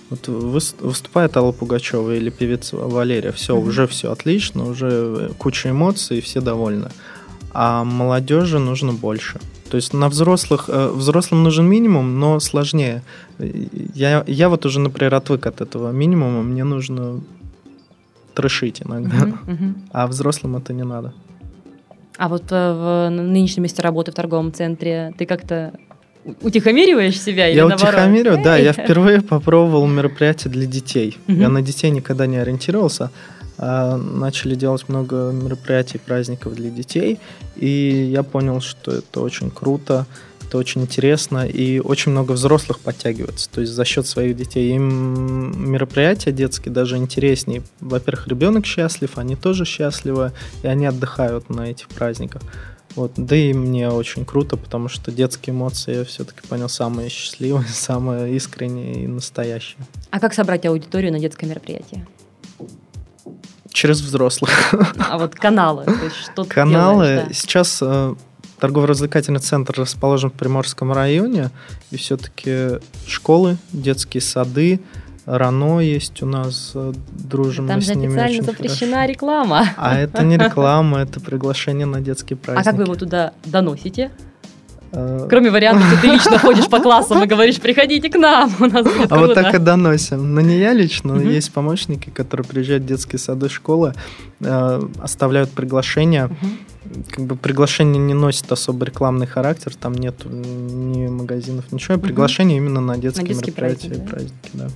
Вот 0.10 0.28
выступает 0.28 1.38
Алла 1.38 1.52
Пугачева 1.52 2.16
или 2.16 2.32
певица 2.32 2.78
Валерия, 2.78 3.32
все, 3.32 3.56
mm-hmm. 3.56 3.68
уже 3.68 3.88
все 3.88 4.12
отлично, 4.12 4.68
уже 4.68 5.32
куча 5.38 5.70
эмоций, 5.70 6.22
все 6.22 6.42
довольны. 6.42 6.90
А 7.52 7.84
молодежи 7.84 8.60
нужно 8.60 8.94
больше. 8.94 9.40
То 9.70 9.78
есть 9.78 9.94
на 9.94 10.10
взрослых, 10.10 10.66
э, 10.68 10.92
взрослым 10.94 11.44
нужен 11.44 11.66
минимум, 11.66 12.20
но 12.20 12.40
сложнее. 12.40 13.04
Я, 13.94 14.24
я 14.28 14.50
вот 14.50 14.66
уже, 14.66 14.80
например, 14.80 15.16
отвык 15.16 15.46
от 15.46 15.62
этого 15.62 15.92
минимума, 15.92 16.42
мне 16.42 16.64
нужно 16.64 17.22
трешить 18.34 18.82
иногда, 18.82 19.18
uh-huh, 19.18 19.48
uh-huh. 19.48 19.74
а 19.92 20.08
взрослым 20.08 20.56
это 20.56 20.74
не 20.74 20.84
надо. 20.84 21.14
А 22.18 22.28
вот 22.28 22.52
э, 22.52 22.74
в 22.74 23.10
нынешнем 23.10 23.64
месте 23.64 23.82
работы 23.82 24.12
в 24.12 24.16
торговом 24.16 24.52
центре 24.54 25.14
ты 25.18 25.26
как-то 25.26 25.74
утихомириваешь 26.42 27.20
себя 27.20 27.50
или 27.50 27.58
я 27.58 27.68
наоборот? 27.68 27.94
да. 28.44 28.58
Я 28.58 28.74
впервые 28.74 29.22
попробовал 29.22 29.88
мероприятие 29.88 30.52
для 30.52 30.66
детей. 30.66 31.18
Uh-huh. 31.28 31.40
Я 31.40 31.50
на 31.50 31.62
детей 31.62 31.92
никогда 31.92 32.28
не 32.28 32.38
ориентировался. 32.38 33.12
А, 33.62 33.98
начали 33.98 34.56
делать 34.56 34.88
много 34.88 35.32
мероприятий, 35.32 35.98
праздников 35.98 36.56
для 36.56 36.70
детей, 36.70 37.20
и 37.58 38.10
я 38.10 38.24
понял, 38.24 38.62
что 38.62 38.92
это 38.92 39.20
очень 39.20 39.52
круто, 39.52 40.08
это 40.48 40.58
очень 40.58 40.82
интересно, 40.82 41.46
и 41.46 41.80
очень 41.80 42.14
много 42.14 42.32
взрослых 42.32 42.80
подтягивается, 42.80 43.50
то 43.50 43.60
есть 43.60 43.74
за 43.74 43.84
счет 43.84 44.08
своих 44.08 44.38
детей. 44.38 44.74
Им 44.76 45.72
мероприятия 45.72 46.32
детские 46.32 46.74
даже 46.74 46.96
интереснее. 46.96 47.62
Во-первых, 47.82 48.30
ребенок 48.30 48.66
счастлив, 48.66 49.18
они 49.18 49.36
тоже 49.36 49.66
счастливы, 49.66 50.32
и 50.64 50.68
они 50.68 50.86
отдыхают 50.86 51.50
на 51.50 51.70
этих 51.70 51.90
праздниках. 51.90 52.42
Вот. 52.96 53.12
Да 53.18 53.36
и 53.36 53.52
мне 53.52 53.90
очень 53.90 54.24
круто, 54.24 54.56
потому 54.56 54.88
что 54.88 55.12
детские 55.12 55.54
эмоции, 55.54 55.98
я 55.98 56.06
все-таки 56.06 56.48
понял, 56.48 56.70
самые 56.70 57.10
счастливые, 57.10 57.68
самые 57.74 58.36
искренние 58.36 59.04
и 59.04 59.08
настоящие. 59.08 59.86
А 60.12 60.20
как 60.22 60.34
собрать 60.34 60.66
аудиторию 60.66 61.12
на 61.12 61.20
детское 61.20 61.46
мероприятие? 61.46 62.08
Через 63.72 64.02
взрослых. 64.02 64.74
А 65.10 65.18
вот 65.18 65.36
каналы, 65.36 65.86
то 65.86 66.06
есть 66.06 66.16
что 66.18 66.44
Каналы. 66.46 67.06
Делаешь, 67.06 67.28
да? 67.28 67.34
Сейчас 67.34 67.80
э, 67.82 68.16
торгово-развлекательный 68.60 69.40
центр 69.40 69.74
расположен 69.78 70.30
в 70.30 70.34
Приморском 70.34 70.92
районе, 70.92 71.52
и 71.92 71.98
все-таки 71.98 72.80
школы, 73.08 73.58
детские 73.72 74.22
сады, 74.22 74.80
Рано 75.26 75.80
есть 75.80 76.24
у 76.24 76.26
нас, 76.26 76.72
э, 76.74 76.92
дружим 77.12 77.68
Там 77.68 77.76
мы 77.76 77.82
же 77.82 77.94
с 77.94 77.96
ними 77.96 78.20
официально 78.20 78.42
запрещена 78.42 78.94
хорошо. 78.96 79.12
реклама. 79.12 79.66
А 79.78 79.96
это 79.96 80.24
не 80.24 80.38
реклама, 80.40 81.02
это 81.02 81.20
приглашение 81.20 81.86
на 81.86 82.02
детские 82.02 82.36
А 82.42 82.46
праздники. 82.46 82.66
как 82.66 82.76
вы 82.78 82.84
его 82.86 82.96
туда 82.96 83.34
доносите? 83.46 84.10
Э, 84.92 85.28
Кроме 85.30 85.52
вариантов, 85.52 85.88
что 85.92 86.02
ты 86.02 86.08
лично 86.08 86.40
ходишь 86.40 86.68
по 86.68 86.80
классам 86.80 87.24
и 87.24 87.28
говоришь, 87.28 87.60
приходите 87.60 88.10
к 88.10 88.16
нам, 88.18 88.52
у 88.60 88.66
нас 88.66 88.84
будет 88.84 89.12
А 89.12 89.16
вот 89.18 89.26
круто». 89.34 89.44
так 89.44 89.56
и 89.56 89.58
доносим. 89.60 90.34
Но 90.34 90.42
не 90.42 90.58
я 90.58 90.74
лично, 90.74 91.14
Мгм. 91.14 91.30
есть 91.30 91.52
помощники, 91.52 92.10
которые 92.10 92.46
приезжают 92.48 92.84
в 92.84 92.86
детские 92.88 93.20
сады, 93.20 93.50
школы, 93.50 93.94
э, 94.42 94.82
оставляют 95.02 95.52
приглашения. 95.52 96.30
Как 97.12 97.26
бы 97.26 97.36
приглашение 97.36 98.02
не 98.02 98.14
носит 98.16 98.52
особо 98.52 98.86
рекламный 98.86 99.28
характер, 99.28 99.74
там 99.80 99.94
нет 99.94 100.26
ни 100.26 101.08
магазинов, 101.08 101.72
ничего. 101.72 101.96
Мгм. 101.96 102.04
Приглашение 102.08 102.58
именно 102.58 102.82
на 102.82 102.98
детские, 102.98 103.28
детские 103.28 103.54
мероприятия 103.56 103.88
и 103.88 104.08
праздники, 104.08 104.10
праздники, 104.10 104.50
да. 104.54 104.68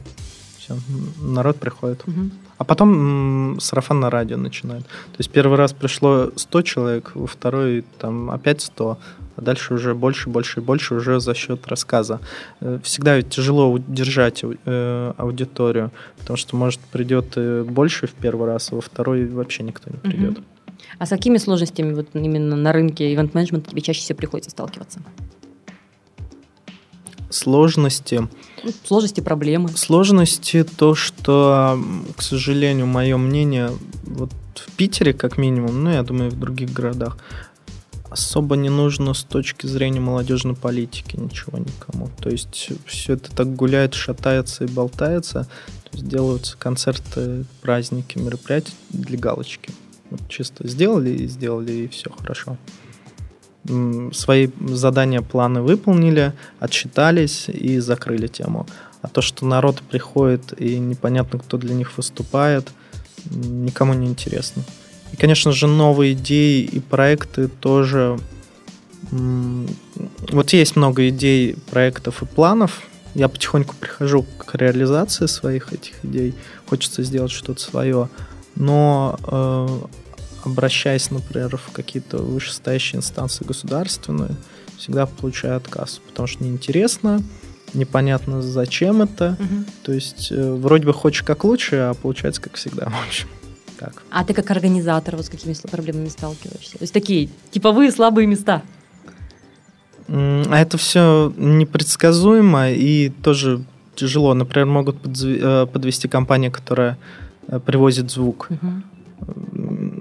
Все, 0.60 0.76
народ 1.21 1.58
приходит. 1.58 2.06
Мгм. 2.06 2.32
А 2.63 2.65
потом 2.65 3.56
м, 3.56 3.60
сарафан 3.60 3.99
на 3.99 4.10
радио 4.10 4.38
начинает. 4.38 4.84
То 4.86 5.17
есть 5.19 5.30
первый 5.32 5.58
раз 5.58 5.73
пришло 5.73 6.32
100 6.34 6.62
человек, 6.62 7.12
во 7.13 7.28
второй 7.28 7.84
там 7.99 8.32
опять 8.32 8.62
100, 8.62 8.97
а 9.36 9.41
дальше 9.41 9.73
уже 9.73 9.93
больше, 9.93 10.30
больше 10.30 10.62
и 10.62 10.63
больше 10.63 10.95
уже 10.95 11.19
за 11.19 11.34
счет 11.34 11.67
рассказа. 11.67 12.21
Э, 12.62 12.80
Всегда 12.82 13.17
ведь 13.17 13.30
тяжело 13.30 13.69
удержать 13.69 14.45
э, 14.45 15.13
аудиторию, 15.17 15.91
потому 16.19 16.38
что, 16.38 16.56
может, 16.56 16.80
придет 16.80 17.38
и 17.38 17.63
больше 17.63 18.08
в 18.08 18.13
первый 18.13 18.47
раз, 18.47 18.71
а 18.71 18.76
во 18.76 18.82
второй 18.82 19.26
вообще 19.26 19.63
никто 19.63 19.89
не 19.89 19.97
придет. 19.97 20.39
А 20.99 21.06
с 21.06 21.10
какими 21.10 21.39
сложностями 21.39 21.93
вот 21.93 22.08
именно 22.13 22.56
на 22.56 22.71
рынке 22.71 23.13
ивент-менеджмента 23.13 23.71
тебе 23.71 23.82
чаще 23.82 23.99
всего 23.99 24.15
приходится 24.17 24.52
сталкиваться? 24.52 25.02
Сложности. 27.34 28.28
Ну, 28.63 28.72
Сложности, 28.86 29.22
проблемы. 29.22 29.69
Сложности 29.69 30.63
то, 30.63 30.96
что, 30.96 31.80
к 32.15 32.22
сожалению, 32.22 32.86
мое 32.86 33.17
мнение, 33.17 33.72
вот 34.04 34.32
в 34.56 34.72
Питере, 34.74 35.13
как 35.13 35.38
минимум, 35.38 35.84
ну, 35.84 35.89
я 35.89 36.04
думаю, 36.04 36.28
и 36.30 36.34
в 36.34 36.39
других 36.39 36.72
городах, 36.72 37.17
особо 38.10 38.56
не 38.56 38.69
нужно 38.69 39.15
с 39.15 39.24
точки 39.24 39.65
зрения 39.65 40.00
молодежной 40.00 40.56
политики 40.56 41.17
ничего 41.17 41.58
никому. 41.58 42.10
То 42.22 42.30
есть 42.30 42.69
все 42.86 43.13
это 43.13 43.32
так 43.32 43.56
гуляет, 43.56 43.96
шатается 43.96 44.65
и 44.65 44.67
болтается. 44.67 45.48
То 45.86 45.98
есть 45.98 46.08
делаются 46.08 46.56
концерты, 46.58 47.46
праздники, 47.62 48.19
мероприятия 48.19 48.74
для 48.89 49.17
галочки. 49.17 49.72
Вот 50.12 50.22
чисто 50.30 50.67
сделали 50.67 51.10
и 51.10 51.28
сделали, 51.28 51.72
и 51.72 51.88
все 51.88 52.12
хорошо. 52.12 52.58
Свои 54.13 54.49
задания, 54.67 55.21
планы 55.21 55.62
выполнили, 55.62 56.34
отчитались 56.60 57.47
и 57.47 57.80
закрыли 57.80 58.28
тему. 58.28 58.67
А 59.02 59.08
то, 59.08 59.21
что 59.21 59.45
народ 59.45 59.82
приходит 59.82 60.54
и 60.60 60.80
непонятно, 60.80 61.39
кто 61.39 61.58
для 61.58 61.73
них 61.73 61.97
выступает, 61.97 62.69
никому 63.26 63.93
не 63.93 64.08
интересно. 64.08 64.63
И, 65.12 65.15
конечно 65.15 65.52
же, 65.52 65.67
новые 65.67 66.13
идеи 66.13 66.63
и 66.63 66.80
проекты 66.80 67.47
тоже... 67.47 68.19
Вот 69.12 70.54
есть 70.54 70.76
много 70.76 71.08
идей, 71.10 71.56
проектов 71.69 72.23
и 72.23 72.26
планов. 72.26 72.82
Я 73.15 73.28
потихоньку 73.28 73.76
прихожу 73.80 74.23
к 74.23 74.56
реализации 74.56 75.28
своих 75.28 75.71
этих 75.71 76.04
идей. 76.04 76.34
Хочется 76.67 77.04
сделать 77.04 77.32
что-то 77.32 77.62
свое. 77.62 78.10
Но 78.56 79.19
э, 79.28 79.67
обращаясь, 80.43 81.12
например, 81.12 81.58
в 81.58 81.71
какие-то 81.71 82.17
вышестоящие 82.17 82.99
инстанции 82.99 83.45
государственные, 83.45 84.36
всегда 84.77 85.06
получаю 85.06 85.58
отказ, 85.58 86.01
потому 86.08 86.27
что 86.27 86.43
неинтересно, 86.43 87.21
непонятно, 87.73 88.41
зачем 88.41 89.01
это. 89.01 89.38
Мгм. 89.39 89.65
То 89.84 89.93
есть 89.93 90.32
э, 90.32 90.53
вроде 90.53 90.86
бы 90.86 90.93
хочешь 90.93 91.23
как 91.23 91.43
лучше, 91.43 91.77
а 91.77 91.93
получается 91.93 92.41
как 92.41 92.56
всегда, 92.56 92.86
в 92.89 93.08
общем. 93.08 93.27
Так. 93.79 94.03
А 94.12 94.23
ты 94.23 94.34
как 94.34 94.49
организатор 94.51 95.15
вот 95.15 95.25
с 95.25 95.29
какими 95.29 95.53
проблемами 95.69 96.08
сталкиваешься? 96.08 96.77
То 96.77 96.84
есть 96.84 96.93
такие 96.93 97.29
типовые 97.51 97.91
слабые 97.91 98.27
места. 98.27 98.62
А 100.08 100.60
это 100.60 100.77
все 100.77 101.34
непредсказуемо 101.38 102.71
и 102.71 103.10
тоже 103.10 103.63
тяжело. 103.95 104.34
Например, 104.34 104.65
могут 104.67 104.97
э, 105.23 105.65
подвести 105.71 106.08
компания, 106.08 106.51
которая 106.51 106.97
э, 107.47 107.60
привозит 107.60 108.12
звук. 108.12 108.47
Мгм. 108.49 108.84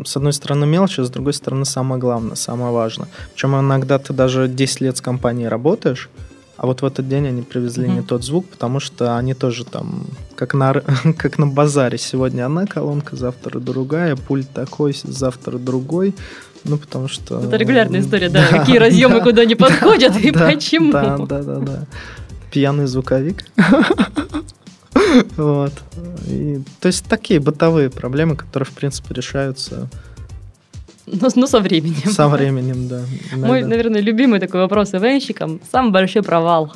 С 0.06 0.16
одной 0.16 0.32
стороны 0.32 0.66
мелочь, 0.66 0.98
а 0.98 1.04
с 1.04 1.10
другой 1.10 1.32
стороны 1.34 1.64
самое 1.64 2.00
главное, 2.00 2.36
самое 2.36 2.72
важное. 2.72 3.08
Причем 3.34 3.58
иногда 3.58 3.98
ты 3.98 4.12
даже 4.12 4.48
10 4.48 4.80
лет 4.80 4.96
с 4.96 5.00
компанией 5.00 5.48
работаешь, 5.48 6.08
а 6.56 6.66
вот 6.66 6.82
в 6.82 6.84
этот 6.84 7.08
день 7.08 7.26
они 7.26 7.42
привезли 7.42 7.88
не 7.88 7.94
Мгм. 8.00 8.04
тот 8.04 8.24
звук, 8.24 8.46
потому 8.48 8.78
что 8.78 9.16
они 9.16 9.34
тоже 9.34 9.64
там, 9.64 10.04
как 10.36 10.54
на, 10.54 10.74
как 11.18 11.38
на 11.38 11.46
базаре. 11.46 11.98
Сегодня 11.98 12.46
одна 12.46 12.66
колонка, 12.66 13.16
завтра 13.16 13.58
другая, 13.58 14.14
пульт 14.16 14.48
такой, 14.52 14.94
завтра 15.02 15.58
другой. 15.58 16.14
Ну, 16.64 16.76
потому 16.78 17.08
что... 17.08 17.40
Это 17.40 17.56
регулярная 17.56 18.00
история, 18.00 18.28
да. 18.30 18.46
Какие 18.46 18.78
разъемы 18.78 19.20
куда 19.20 19.44
не 19.44 19.54
подходят 19.56 20.16
и 20.16 20.30
Да, 20.30 20.50
почему. 20.50 20.92
Да, 20.92 21.18
да, 21.18 21.42
да, 21.42 21.56
да. 21.56 21.84
Пьяный 22.52 22.86
звуковик. 22.86 23.44
Вот. 25.36 25.72
И, 26.26 26.60
то 26.80 26.86
есть 26.88 27.04
такие 27.06 27.40
бытовые 27.40 27.90
проблемы, 27.90 28.36
которые, 28.36 28.66
в 28.66 28.72
принципе, 28.72 29.14
решаются 29.14 29.88
Ну, 31.06 31.28
ну, 31.34 31.46
со 31.46 31.60
временем. 31.60 32.10
со 32.10 32.28
временем, 32.28 32.88
да. 32.88 33.02
Мой, 33.34 33.60
иногда. 33.60 33.68
наверное, 33.68 34.00
любимый 34.00 34.40
такой 34.40 34.60
вопрос 34.60 34.94
ивенщикам. 34.94 35.60
Самый 35.70 35.92
большой 35.92 36.22
провал. 36.22 36.72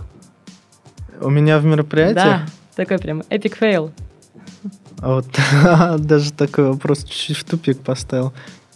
У 1.21 1.31
меня 1.31 1.59
в 1.59 1.65
мероприятии 1.65 2.15
Да, 2.15 2.47
такой 2.75 2.99
прям 2.99 3.23
epic 3.31 3.57
fail. 3.57 3.91
а 5.01 5.15
вот 5.15 5.27
даже 6.07 6.33
такой 6.33 6.69
вопрос 6.73 7.05
чуть-чуть 7.05 7.37
в 7.39 7.45
тупик 7.45 7.81
поставил. 7.81 8.33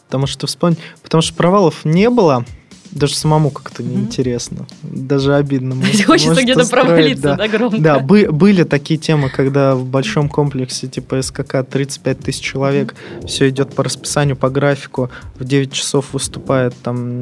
Потому 0.06 0.26
что 0.26 0.46
вспомни, 0.46 0.76
потому 1.02 1.22
что 1.22 1.34
провалов 1.34 1.84
не 1.84 2.10
было, 2.10 2.44
даже 2.92 3.14
самому 3.14 3.50
как-то 3.50 3.82
неинтересно. 3.82 4.66
Даже 4.82 5.34
обидно. 5.36 5.74
Может- 5.76 6.04
Хочется 6.06 6.42
где-то 6.42 6.62
устроить, 6.62 6.86
провалиться, 6.86 7.22
да. 7.22 7.36
да, 7.36 7.48
громко. 7.48 7.78
Да, 7.78 7.98
бы- 8.00 8.28
были 8.32 8.64
такие 8.64 8.98
темы, 8.98 9.30
когда 9.30 9.74
в 9.74 9.84
большом 9.84 10.28
комплексе 10.28 10.88
типа 10.88 11.22
СКК 11.22 11.62
35 11.68 12.18
тысяч 12.18 12.40
человек, 12.42 12.94
все 13.26 13.48
идет 13.48 13.74
по 13.74 13.84
расписанию, 13.84 14.36
по 14.36 14.50
графику, 14.50 15.10
в 15.38 15.44
9 15.44 15.72
часов 15.72 16.12
выступает 16.12 16.74
там 16.82 17.20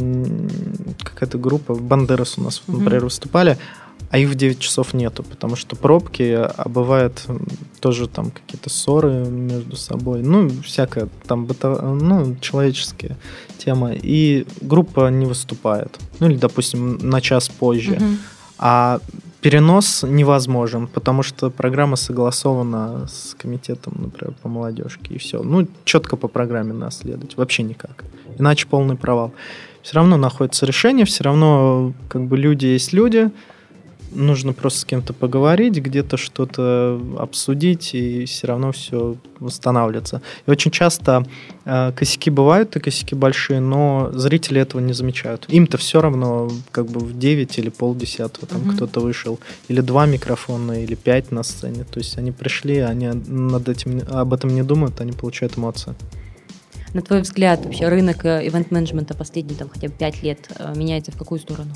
какая-то 1.02 1.38
группа, 1.38 1.74
Бандерас 1.74 2.38
у 2.38 2.42
нас, 2.42 2.62
например, 2.66 3.04
выступали, 3.04 3.58
а 4.10 4.18
их 4.18 4.30
в 4.30 4.34
9 4.36 4.58
часов 4.58 4.94
нету, 4.94 5.22
потому 5.22 5.54
что 5.54 5.76
пробки, 5.76 6.22
а 6.34 6.66
бывает 6.68 7.24
тоже 7.80 8.08
там 8.08 8.30
какие-то 8.30 8.70
ссоры 8.70 9.26
между 9.26 9.76
собой, 9.76 10.22
ну, 10.22 10.50
всякое 10.64 11.08
там 11.26 11.44
быто- 11.46 11.80
ну, 12.00 12.34
человеческие 12.40 13.16
темы, 13.68 13.98
и 14.02 14.46
группа 14.60 15.10
не 15.10 15.26
выступает, 15.26 15.98
ну, 16.20 16.28
или, 16.28 16.36
допустим, 16.36 16.98
на 17.02 17.20
час 17.20 17.48
позже. 17.48 17.96
Мгм. 18.00 18.18
А 18.58 19.00
перенос 19.40 20.04
невозможен, 20.08 20.86
потому 20.86 21.22
что 21.22 21.50
программа 21.50 21.96
согласована 21.96 23.06
с 23.08 23.34
комитетом, 23.34 23.92
например, 23.98 24.34
по 24.42 24.48
молодежке, 24.48 25.14
и 25.14 25.18
все. 25.18 25.42
Ну, 25.42 25.66
четко 25.84 26.16
по 26.16 26.28
программе 26.28 26.72
надо 26.72 26.92
следовать, 26.92 27.36
вообще 27.36 27.62
никак. 27.62 28.04
Иначе 28.38 28.66
полный 28.66 28.96
провал. 28.96 29.32
Все 29.82 29.94
равно 29.96 30.16
находится 30.16 30.66
решение, 30.66 31.04
все 31.04 31.24
равно 31.24 31.92
как 32.08 32.22
бы 32.22 32.36
люди 32.36 32.66
есть 32.66 32.92
люди, 32.92 33.30
нужно 34.12 34.52
просто 34.52 34.80
с 34.80 34.84
кем-то 34.84 35.12
поговорить, 35.12 35.76
где-то 35.76 36.16
что-то 36.16 37.00
обсудить, 37.18 37.94
и 37.94 38.24
все 38.24 38.46
равно 38.46 38.72
все 38.72 39.16
восстанавливается. 39.40 40.22
И 40.46 40.50
очень 40.50 40.70
часто 40.70 41.26
э, 41.64 41.92
косяки 41.92 42.30
бывают, 42.30 42.76
и 42.76 42.80
косяки 42.80 43.14
большие, 43.14 43.60
но 43.60 44.10
зрители 44.12 44.60
этого 44.60 44.80
не 44.80 44.92
замечают. 44.92 45.46
Им-то 45.48 45.78
все 45.78 46.00
равно, 46.00 46.50
как 46.70 46.86
бы 46.86 47.00
в 47.00 47.18
9 47.18 47.58
или 47.58 47.68
полдесятого 47.68 48.46
там 48.46 48.60
Мгм. 48.62 48.76
кто-то 48.76 49.00
вышел, 49.00 49.38
или 49.68 49.80
два 49.80 50.06
микрофона, 50.06 50.82
или 50.82 50.94
пять 50.94 51.30
на 51.30 51.42
сцене. 51.42 51.84
То 51.84 51.98
есть 51.98 52.18
они 52.18 52.32
пришли, 52.32 52.78
они 52.78 53.08
над 53.08 53.68
этим, 53.68 54.02
об 54.10 54.32
этом 54.34 54.50
не 54.54 54.62
думают, 54.62 55.00
они 55.00 55.12
получают 55.12 55.56
эмоции. 55.56 55.94
На 56.94 57.02
твой 57.02 57.20
взгляд, 57.20 57.64
вообще 57.64 57.88
рынок 57.88 58.24
э, 58.24 58.46
ивент-менеджмента 58.48 59.14
последние 59.14 59.56
там 59.58 59.68
хотя 59.68 59.88
бы 59.88 59.94
пять 59.94 60.22
лет 60.22 60.48
э, 60.58 60.72
меняется 60.74 61.12
в 61.12 61.16
какую 61.18 61.38
сторону? 61.38 61.70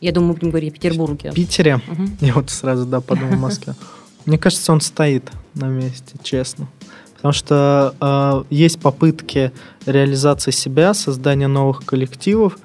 Я 0.00 0.12
думаю, 0.12 0.28
мы 0.28 0.34
будем 0.34 0.50
говорить 0.50 0.72
о 0.72 0.74
Петербурге. 0.74 1.30
В 1.30 1.34
Питере, 1.34 1.80
Мгм. 1.86 2.16
я 2.20 2.34
вот 2.34 2.50
сразу, 2.50 2.86
да, 2.86 3.00
подумал 3.00 3.36
в 3.36 3.40
Москве. 3.40 3.74
Мне 4.26 4.38
кажется, 4.38 4.72
он 4.72 4.80
стоит 4.80 5.30
на 5.54 5.66
месте, 5.66 6.16
честно. 6.22 6.68
Потому 7.16 7.32
что 7.32 7.94
э, 8.00 8.44
есть 8.48 8.80
попытки 8.80 9.52
реализации 9.84 10.52
себя, 10.52 10.94
создания 10.94 11.48
новых 11.48 11.84
коллективов. 11.84 12.58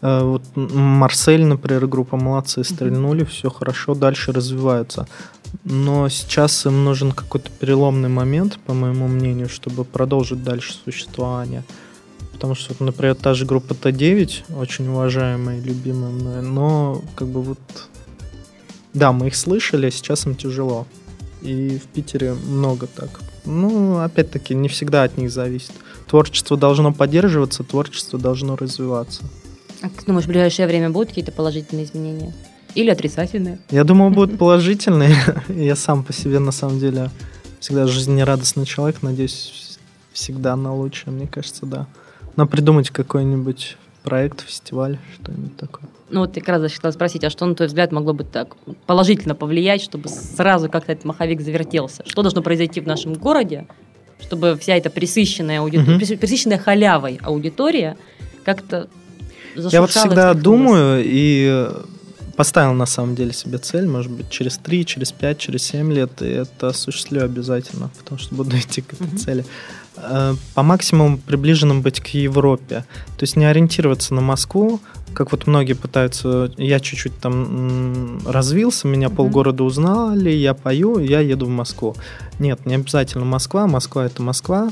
Э, 0.00 0.22
вот 0.22 0.42
Марсель, 0.54 1.44
например, 1.44 1.86
группа 1.86 2.16
молодцы, 2.16 2.64
стрельнули, 2.64 3.24
все 3.24 3.50
хорошо, 3.50 3.94
дальше 3.94 4.32
развиваются. 4.32 5.06
Но 5.64 6.08
сейчас 6.08 6.64
им 6.66 6.84
нужен 6.84 7.12
какой-то 7.12 7.50
переломный 7.50 8.08
момент, 8.08 8.58
по 8.66 8.72
моему 8.72 9.08
мнению, 9.08 9.48
чтобы 9.48 9.84
продолжить 9.84 10.42
дальше 10.42 10.74
существование. 10.84 11.62
Потому 12.38 12.54
что, 12.54 12.72
вот, 12.72 12.80
например, 12.80 13.16
та 13.16 13.34
же 13.34 13.44
группа 13.44 13.72
Т9, 13.72 14.54
очень 14.56 14.86
уважаемая 14.86 15.58
и 15.58 15.60
любимая 15.60 16.12
мной, 16.12 16.40
но 16.40 17.02
как 17.16 17.26
бы 17.26 17.42
вот... 17.42 17.58
Да, 18.94 19.10
мы 19.10 19.26
их 19.26 19.34
слышали, 19.34 19.88
а 19.88 19.90
сейчас 19.90 20.24
им 20.24 20.36
тяжело. 20.36 20.86
И 21.42 21.78
в 21.78 21.88
Питере 21.88 22.34
много 22.34 22.86
так. 22.86 23.08
Ну, 23.44 23.98
опять-таки, 23.98 24.54
не 24.54 24.68
всегда 24.68 25.02
от 25.02 25.18
них 25.18 25.32
зависит. 25.32 25.72
Творчество 26.06 26.56
должно 26.56 26.92
поддерживаться, 26.92 27.64
творчество 27.64 28.20
должно 28.20 28.54
развиваться. 28.54 29.24
А 29.82 29.88
ты 29.88 30.06
думаешь, 30.06 30.26
в 30.26 30.28
ближайшее 30.28 30.68
время 30.68 30.90
будут 30.90 31.08
какие-то 31.08 31.32
положительные 31.32 31.86
изменения? 31.86 32.32
Или 32.76 32.90
отрицательные? 32.90 33.58
Я 33.70 33.82
думаю, 33.82 34.12
будут 34.12 34.38
положительные. 34.38 35.16
Я 35.48 35.74
сам 35.74 36.04
по 36.04 36.12
себе, 36.12 36.38
на 36.38 36.52
самом 36.52 36.78
деле, 36.78 37.10
всегда 37.58 37.88
жизнерадостный 37.88 38.64
человек. 38.64 39.02
Надеюсь, 39.02 39.76
всегда 40.12 40.54
на 40.54 40.72
лучшее, 40.72 41.12
мне 41.12 41.26
кажется, 41.26 41.66
да. 41.66 41.88
Но 42.38 42.46
придумать 42.46 42.90
какой-нибудь 42.90 43.76
проект, 44.04 44.42
фестиваль, 44.42 44.96
что-нибудь 45.14 45.56
такое. 45.56 45.88
Ну 46.08 46.20
вот 46.20 46.36
я 46.36 46.40
как 46.40 46.60
раз 46.60 46.72
хотела 46.72 46.92
спросить, 46.92 47.24
а 47.24 47.30
что, 47.30 47.44
на 47.46 47.56
твой 47.56 47.66
взгляд, 47.66 47.90
могло 47.90 48.12
бы 48.12 48.22
так 48.22 48.54
положительно 48.86 49.34
повлиять, 49.34 49.82
чтобы 49.82 50.08
сразу 50.08 50.68
как-то 50.70 50.92
этот 50.92 51.04
маховик 51.04 51.40
завертелся? 51.40 52.04
Что 52.06 52.22
должно 52.22 52.40
произойти 52.40 52.80
в 52.80 52.86
нашем 52.86 53.14
городе, 53.14 53.66
чтобы 54.20 54.56
вся 54.56 54.76
эта 54.76 54.88
присыщенная, 54.88 55.58
аудитория, 55.58 55.94
угу. 55.94 56.20
присыщенная 56.20 56.58
халявой 56.58 57.18
аудитория 57.24 57.96
как-то 58.44 58.88
Я 59.56 59.80
вот 59.80 59.90
всегда 59.90 60.32
думаю 60.32 61.02
и 61.04 61.66
поставил 62.38 62.72
на 62.72 62.86
самом 62.86 63.16
деле 63.16 63.32
себе 63.32 63.58
цель, 63.58 63.88
может 63.88 64.12
быть, 64.12 64.30
через 64.30 64.58
3, 64.58 64.86
через 64.86 65.10
5, 65.10 65.38
через 65.38 65.64
7 65.64 65.92
лет, 65.92 66.22
и 66.22 66.26
это 66.26 66.68
осуществлю 66.68 67.24
обязательно, 67.24 67.90
потому 67.98 68.20
что 68.20 68.32
буду 68.36 68.56
идти 68.60 68.80
к 68.80 68.92
этой 68.92 69.08
угу. 69.08 69.18
цели. 69.18 69.44
Э, 69.96 70.36
по 70.54 70.62
максимуму 70.62 71.18
приближенным 71.18 71.82
быть 71.82 71.98
к 72.00 72.06
Европе. 72.06 72.84
То 73.16 73.24
есть 73.24 73.34
не 73.34 73.44
ориентироваться 73.44 74.14
на 74.14 74.20
Москву, 74.20 74.78
как 75.14 75.32
вот 75.32 75.48
многие 75.48 75.72
пытаются. 75.72 76.52
Я 76.56 76.78
чуть-чуть 76.78 77.18
там 77.18 78.20
развился, 78.24 78.86
меня 78.86 79.08
mm-hmm. 79.08 79.16
полгорода 79.16 79.64
узнали, 79.64 80.30
я 80.30 80.54
пою, 80.54 81.00
я 81.00 81.18
еду 81.18 81.46
в 81.46 81.50
Москву. 81.50 81.96
Нет, 82.38 82.66
не 82.66 82.76
обязательно 82.76 83.24
Москва. 83.24 83.66
Москва 83.66 84.06
это 84.06 84.22
Москва. 84.22 84.70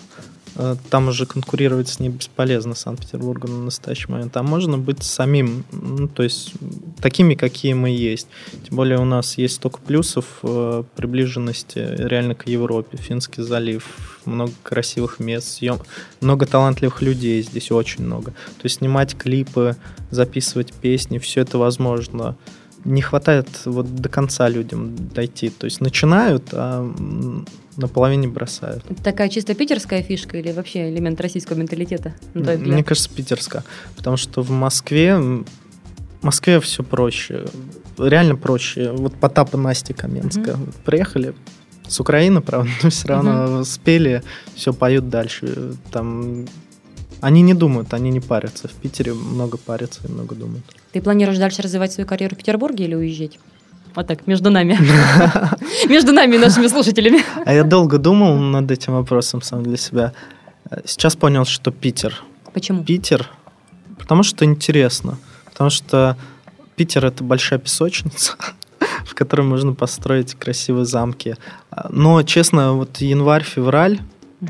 Э, 0.59 0.77
там 0.91 1.09
уже 1.09 1.27
конкурировать 1.27 1.89
с 1.89 2.01
ней 2.01 2.09
бесполезно 2.09 2.75
Санкт-Петербургу 2.75 3.49
на 3.49 3.65
настоящий 3.65 4.11
момент. 4.11 4.33
Там 4.33 4.47
можно 4.47 4.79
быть 4.79 5.03
самим, 5.03 5.65
ну, 5.73 6.09
то 6.09 6.23
есть 6.23 6.53
такими, 7.01 7.35
какие 7.35 7.75
мы 7.75 7.91
есть. 7.91 8.27
Тем 8.67 8.77
более 8.77 8.99
у 8.99 9.05
нас 9.05 9.37
есть 9.39 9.57
столько 9.57 9.81
плюсов 9.81 10.39
э, 10.43 10.83
приближенности 10.97 11.79
реально 11.79 12.35
к 12.35 12.49
Европе. 12.49 12.97
Финский 12.97 13.43
залив, 13.43 13.85
много 14.25 14.53
красивых 14.63 15.21
мест, 15.21 15.49
съем... 15.49 15.79
много 16.21 16.47
талантливых 16.47 17.03
людей 17.03 17.43
здесь, 17.43 17.71
очень 17.71 18.05
много. 18.05 18.31
То 18.31 18.65
есть 18.65 18.77
снимать 18.77 19.17
клипы, 19.17 19.77
записывать 20.11 20.73
песни, 20.73 21.19
все 21.19 21.43
это 21.43 21.59
возможно 21.59 22.37
не 22.85 23.03
хватает 23.03 23.49
вот 23.65 23.97
до 23.97 24.09
конца 24.09 24.49
людям 24.49 24.95
дойти. 25.13 25.51
То 25.51 25.65
есть 25.65 25.81
начинают, 25.81 26.51
а 26.53 26.89
на 27.77 27.89
половине 27.89 28.29
бросают. 28.29 28.85
Это 28.89 29.03
такая 29.03 29.29
чисто 29.29 29.55
питерская 29.55 30.03
фишка 30.03 30.39
или 30.39 30.53
вообще 30.53 30.91
элемент 30.91 31.21
российского 31.21 31.57
менталитета? 31.57 32.15
Мне 32.35 32.85
кажется, 32.85 33.11
питерская. 33.11 33.65
Потому 33.97 34.17
что 34.17 34.43
в 34.43 34.51
Москве 34.51 35.17
в 35.19 36.23
Москве 36.23 36.61
все 36.61 36.83
проще. 36.83 37.47
Реально 37.99 38.37
проще. 38.37 38.93
Вот 38.93 39.15
Потап 39.15 39.55
и 39.55 39.57
Настя 39.57 39.95
Каменская. 39.95 40.55
Mm-hmm. 40.55 40.75
Приехали 40.85 41.35
с 41.87 42.01
Украины, 42.01 42.41
правда, 42.43 42.71
но 42.83 42.91
все 42.91 43.09
равно 43.09 43.31
mm-hmm. 43.31 43.65
спели, 43.65 44.23
все 44.55 44.73
поют 44.73 45.09
дальше. 45.09 45.75
Там 45.93 46.47
они 47.21 47.43
не 47.43 47.55
думают, 47.55 47.95
они 47.95 48.11
не 48.11 48.21
парятся. 48.21 48.69
В 48.69 48.73
Питере 48.73 49.15
много 49.15 49.57
парятся 49.57 50.01
и 50.07 50.11
много 50.11 50.35
думают. 50.35 50.65
Ты 50.93 51.01
планируешь 51.01 51.39
дальше 51.39 51.63
развивать 51.63 51.93
свою 51.93 52.07
карьеру 52.07 52.35
в 52.35 52.39
Петербурге 52.39 52.85
или 52.85 52.95
уезжать? 52.95 53.39
Вот 53.97 54.07
так, 54.07 54.27
между 54.27 54.51
нами. 54.51 54.79
Между 55.89 56.13
нами 56.13 56.37
и 56.37 56.39
нашими 56.39 56.69
слушателями. 56.69 57.25
А 57.47 57.55
я 57.55 57.65
долго 57.65 57.99
думал 57.99 58.37
над 58.37 58.71
этим 58.71 58.93
вопросом 58.93 59.41
сам 59.41 59.63
для 59.63 59.79
себя. 59.79 60.13
Сейчас 60.85 61.17
понял, 61.17 61.47
что 61.47 61.71
Питер. 61.71 62.23
Почему? 62.53 62.85
Питер, 62.85 63.31
потому 63.99 64.23
что 64.23 64.45
интересно. 64.45 65.17
Потому 65.47 65.71
что 65.71 66.17
Питер– 66.77 67.07
это 67.07 67.25
большая 67.25 67.59
песочница, 67.59 68.35
в 69.07 69.15
которой 69.15 69.43
можно 69.43 69.73
построить 69.73 70.35
красивые 70.35 70.85
замки. 70.85 71.37
Но, 71.89 72.23
честно, 72.23 72.75
вот 72.75 72.99
январь-февраль, 72.99 74.01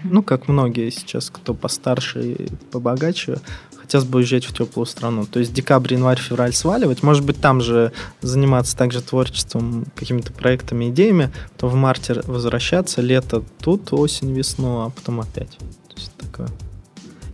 ну, 0.03 0.25
как 0.25 0.49
многие 0.49 0.91
сейчас, 0.91 1.31
кто 1.31 1.55
постарше 1.55 2.21
и 2.23 2.49
побогаче, 2.73 3.39
хотелось 3.87 4.07
бы 4.07 4.19
уезжать 4.19 4.45
в 4.45 4.53
теплую 4.53 4.85
страну. 4.87 5.27
То 5.27 5.39
есть 5.39 5.55
декабрь, 5.55 5.95
январь, 5.95 6.19
февраль 6.19 6.53
сваливать, 6.53 7.05
может 7.05 7.25
быть, 7.25 7.41
там 7.41 7.61
же 7.61 7.93
заниматься 8.21 8.77
также 8.77 9.01
творчеством, 9.01 9.87
какими-то 9.95 10.33
проектами, 10.33 10.91
идеями, 10.91 11.31
то 11.57 11.69
в 11.69 11.75
марте 11.77 12.21
возвращаться, 12.25 13.01
лето 13.01 13.45
тут, 13.61 13.93
осень, 13.93 14.33
весну, 14.33 14.81
а 14.81 14.91
потом 14.91 15.21
опять. 15.21 15.57
То 15.59 15.97
есть 15.97 16.11
такое. 16.17 16.49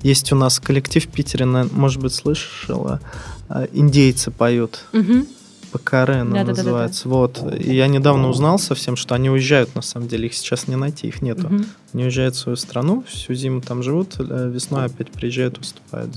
Есть 0.03 0.31
у 0.33 0.37
нас 0.37 0.61
коллектив 0.61 1.03
в 1.03 1.09
Питере, 1.09 1.47
может 1.47 2.03
быть, 2.03 2.13
слышала, 2.13 3.01
а, 3.49 3.67
индейцы 3.73 4.31
поют. 4.31 4.81
Угу. 4.93 5.27
Покарена 5.73 6.33
да, 6.33 6.45
называется. 6.45 7.09
Да, 7.09 7.11
да, 7.11 7.41
да. 7.41 7.41
Вот. 7.47 7.61
И 7.61 7.75
я 7.75 7.87
недавно 7.87 8.29
узнал 8.29 8.59
совсем, 8.59 8.97
что 8.97 9.15
они 9.15 9.31
уезжают, 9.31 9.75
на 9.75 9.83
самом 9.83 10.07
деле. 10.07 10.27
Их 10.27 10.35
сейчас 10.35 10.69
не 10.69 10.77
найти, 10.77 11.09
их 11.09 11.23
нету. 11.23 11.47
Угу. 11.47 11.65
Они 11.95 12.05
уезжают 12.05 12.35
в 12.35 12.39
свою 12.39 12.57
страну, 12.57 13.05
всю 13.09 13.35
зиму 13.35 13.63
там 13.63 13.83
живут, 13.83 14.17
э, 14.19 14.51
весной 14.53 14.85
опять 14.85 15.11
приезжают, 15.11 15.59
выступают. 15.59 16.11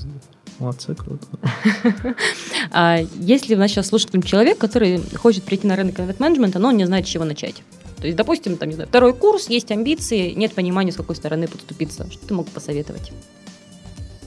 Молодцы, 0.58 0.94
круто. 0.94 1.26
А 2.70 3.00
если 3.18 3.54
у 3.54 3.58
нас 3.58 3.70
сейчас 3.70 3.88
слушает 3.88 4.24
человек, 4.24 4.58
который 4.58 5.00
хочет 5.14 5.44
прийти 5.44 5.66
на 5.66 5.76
рынок 5.76 6.00
инвестмент-менеджмента, 6.00 6.58
но 6.58 6.68
он 6.68 6.76
не 6.76 6.86
знает, 6.86 7.06
с 7.06 7.10
чего 7.10 7.24
начать? 7.24 7.62
То 7.98 8.06
есть, 8.06 8.16
допустим, 8.16 8.56
там, 8.56 8.68
не 8.68 8.74
знаю, 8.74 8.88
второй 8.88 9.14
курс, 9.14 9.48
есть 9.48 9.70
амбиции, 9.70 10.32
нет 10.32 10.54
понимания, 10.54 10.92
с 10.92 10.96
какой 10.96 11.16
стороны 11.16 11.48
подступиться. 11.48 12.10
Что 12.10 12.26
ты 12.26 12.34
мог 12.34 12.48
посоветовать? 12.48 13.12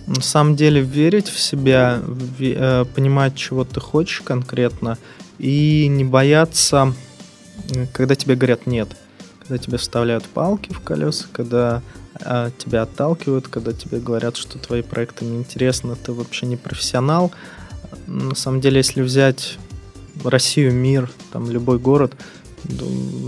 На 0.09 0.21
самом 0.21 0.55
деле 0.55 0.81
верить 0.81 1.29
в 1.29 1.39
себя, 1.39 2.01
э, 2.39 2.85
понимать, 2.95 3.35
чего 3.35 3.63
ты 3.63 3.79
хочешь 3.79 4.21
конкретно, 4.21 4.97
и 5.37 5.87
не 5.87 6.03
бояться, 6.03 6.95
когда 7.93 8.15
тебе 8.15 8.33
говорят 8.33 8.65
«нет», 8.65 8.89
когда 9.39 9.59
тебе 9.59 9.77
вставляют 9.77 10.25
палки 10.25 10.73
в 10.73 10.79
колеса, 10.79 11.27
когда 11.31 11.83
э, 12.21 12.49
тебя 12.57 12.81
отталкивают, 12.81 13.49
когда 13.49 13.71
тебе 13.71 13.99
говорят, 13.99 14.35
что 14.35 14.57
твои 14.57 14.81
проекты 14.81 15.25
неинтересны, 15.25 15.95
ты 15.95 16.11
вообще 16.11 16.47
не 16.47 16.57
профессионал. 16.57 17.31
На 18.07 18.33
самом 18.33 18.61
деле, 18.61 18.77
если 18.77 19.03
взять 19.03 19.59
Россию, 20.23 20.73
мир, 20.73 21.07
там 21.31 21.51
любой 21.51 21.77
город, 21.77 22.15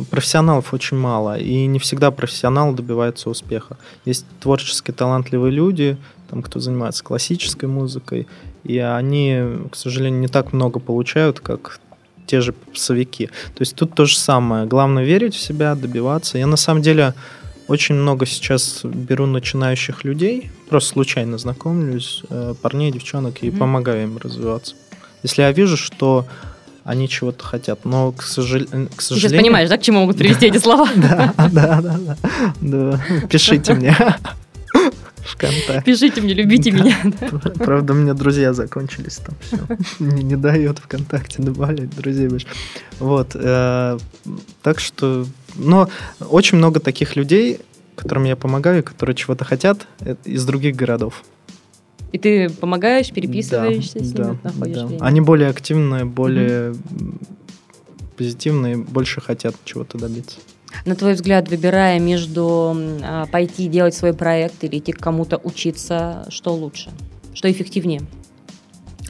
профессионалов 0.09 0.73
очень 0.73 0.97
мало, 0.97 1.37
и 1.37 1.67
не 1.67 1.77
всегда 1.77 2.09
профессионал 2.09 2.73
добивается 2.73 3.29
успеха. 3.29 3.77
Есть 4.03 4.25
творчески 4.39 4.91
талантливые 4.91 5.51
люди, 5.51 5.97
там, 6.31 6.41
кто 6.41 6.59
занимается 6.59 7.03
классической 7.03 7.65
музыкой, 7.65 8.25
и 8.63 8.77
они, 8.77 9.43
к 9.69 9.75
сожалению, 9.75 10.21
не 10.21 10.27
так 10.27 10.53
много 10.53 10.79
получают, 10.79 11.41
как 11.41 11.79
те 12.25 12.39
же 12.39 12.53
попсовики. 12.53 13.27
То 13.27 13.61
есть 13.61 13.75
тут 13.75 13.93
то 13.93 14.05
же 14.05 14.17
самое. 14.17 14.65
Главное 14.65 15.03
верить 15.03 15.35
в 15.35 15.39
себя, 15.39 15.75
добиваться. 15.75 16.37
Я 16.37 16.47
на 16.47 16.55
самом 16.55 16.81
деле 16.81 17.13
очень 17.67 17.95
много 17.95 18.25
сейчас 18.25 18.81
беру 18.83 19.25
начинающих 19.25 20.05
людей, 20.05 20.49
просто 20.69 20.93
случайно 20.93 21.37
знакомлюсь, 21.37 22.23
э, 22.29 22.55
парней, 22.61 22.91
девчонок, 22.91 23.43
и 23.43 23.49
mm-hmm. 23.49 23.57
помогаю 23.57 24.03
им 24.03 24.17
развиваться. 24.17 24.75
Если 25.23 25.41
я 25.41 25.51
вижу, 25.51 25.75
что 25.75 26.25
они 26.85 27.09
чего-то 27.09 27.43
хотят, 27.43 27.83
но, 27.83 28.13
к, 28.13 28.23
сожал... 28.23 28.61
к 28.95 29.01
сожалению... 29.01 29.19
Сейчас 29.19 29.33
понимаешь, 29.33 29.69
да, 29.69 29.77
к 29.77 29.81
чему 29.81 29.99
могут 29.99 30.17
привести 30.17 30.45
эти 30.47 30.57
слова? 30.57 30.87
Да, 30.95 31.33
да, 31.51 31.81
да. 32.61 33.01
Пишите 33.29 33.73
мне. 33.73 33.95
ВКонтакте. 35.23 35.83
Пишите 35.85 36.21
мне, 36.21 36.33
любите 36.33 36.71
меня. 36.71 36.97
Правда, 37.55 37.93
у 37.93 37.95
меня 37.95 38.13
друзья 38.13 38.53
закончились 38.53 39.17
там 39.17 39.35
все. 39.41 39.57
Не, 39.99 40.23
не 40.23 40.35
дает 40.35 40.79
ВКонтакте 40.79 41.41
добавлять 41.41 41.89
друзей 41.95 42.27
больше. 42.27 42.47
Вот. 42.99 43.31
Э, 43.35 43.97
так 44.61 44.79
что... 44.79 45.25
Но 45.55 45.89
очень 46.19 46.57
много 46.57 46.79
таких 46.79 47.15
людей, 47.15 47.59
которым 47.95 48.23
я 48.23 48.35
помогаю, 48.35 48.83
которые 48.83 49.15
чего-то 49.15 49.45
хотят 49.45 49.87
э, 49.99 50.15
из 50.25 50.45
других 50.45 50.75
городов. 50.75 51.23
И 52.11 52.17
ты 52.17 52.49
помогаешь, 52.49 53.11
переписываешься 53.11 53.99
да, 53.99 54.05
с 54.05 54.13
ними, 54.13 54.23
да, 54.23 54.37
находишь 54.43 54.75
да. 54.75 54.85
время? 54.85 55.03
Они 55.03 55.21
более 55.21 55.49
активные, 55.49 56.05
более 56.05 56.71
угу. 56.71 57.13
позитивные, 58.17 58.77
больше 58.77 59.21
хотят 59.21 59.55
чего-то 59.63 59.97
добиться. 59.97 60.39
На 60.85 60.95
твой 60.95 61.13
взгляд, 61.13 61.49
выбирая 61.49 61.99
между 61.99 62.75
а, 63.03 63.25
пойти 63.27 63.67
делать 63.67 63.93
свой 63.93 64.13
проект 64.13 64.63
или 64.63 64.79
идти 64.79 64.91
к 64.91 64.99
кому-то 64.99 65.37
учиться, 65.37 66.25
что 66.29 66.53
лучше? 66.53 66.89
Что 67.33 67.51
эффективнее? 67.51 68.01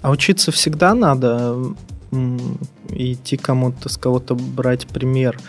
А 0.01 0.11
учиться 0.11 0.51
всегда 0.51 0.93
надо, 0.93 1.73
идти 2.89 3.37
кому-то, 3.37 3.87
с 3.89 3.97
кого-то 3.97 4.35
брать 4.35 4.87
пример. 4.87 5.39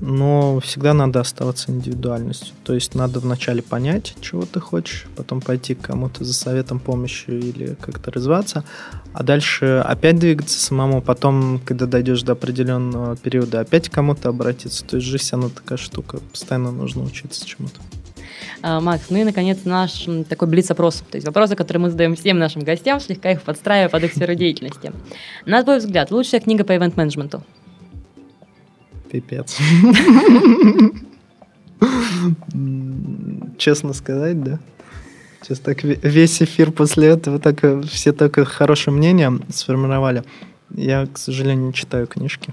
Но 0.00 0.60
всегда 0.60 0.94
надо 0.94 1.20
оставаться 1.20 1.70
индивидуальностью. 1.70 2.54
То 2.64 2.74
есть 2.74 2.94
надо 2.94 3.20
вначале 3.20 3.62
понять, 3.62 4.14
чего 4.20 4.42
ты 4.42 4.60
хочешь, 4.60 5.06
потом 5.16 5.40
пойти 5.40 5.74
к 5.74 5.80
кому-то 5.82 6.24
за 6.24 6.34
советом, 6.34 6.80
помощью 6.80 7.38
или 7.38 7.76
как-то 7.80 8.10
развиваться, 8.10 8.64
а 9.12 9.22
дальше 9.22 9.82
опять 9.84 10.18
двигаться 10.18 10.58
самому, 10.58 11.02
потом, 11.02 11.60
когда 11.64 11.86
дойдешь 11.86 12.22
до 12.22 12.32
определенного 12.32 13.16
периода, 13.16 13.60
опять 13.60 13.88
к 13.88 13.92
кому-то 13.92 14.28
обратиться. 14.28 14.84
То 14.84 14.96
есть 14.96 15.08
жизнь, 15.08 15.28
она 15.32 15.48
такая 15.48 15.78
штука, 15.78 16.18
постоянно 16.32 16.72
нужно 16.72 17.04
учиться 17.04 17.46
чему-то. 17.46 17.80
А, 18.62 18.80
Макс, 18.80 19.10
ну 19.10 19.18
и, 19.18 19.24
наконец, 19.24 19.58
наш 19.64 20.06
такой 20.28 20.48
блиц-опрос. 20.48 21.04
То 21.10 21.16
есть 21.16 21.26
вопросы, 21.26 21.54
которые 21.54 21.82
мы 21.82 21.90
задаем 21.90 22.16
всем 22.16 22.38
нашим 22.38 22.62
гостям, 22.62 22.98
слегка 22.98 23.30
их 23.32 23.42
подстраивая 23.42 23.88
под 23.88 24.04
их 24.04 24.12
сферу 24.12 24.34
деятельности. 24.34 24.92
На 25.44 25.62
твой 25.62 25.78
взгляд, 25.78 26.10
лучшая 26.10 26.40
книга 26.40 26.64
по 26.64 26.74
ивент-менеджменту? 26.74 27.42
Пипец. 29.14 29.56
Честно 33.58 33.92
сказать, 33.92 34.42
да. 34.42 34.58
Сейчас 35.40 35.60
так 35.60 35.84
весь 35.84 36.42
эфир 36.42 36.72
после 36.72 37.08
этого 37.08 37.38
так 37.38 37.60
все 37.86 38.12
такое 38.12 38.44
хорошее 38.44 38.96
мнение 38.96 39.38
сформировали. 39.50 40.24
Я, 40.70 41.06
к 41.06 41.16
сожалению, 41.18 41.66
не 41.66 41.74
читаю 41.74 42.08
книжки. 42.08 42.52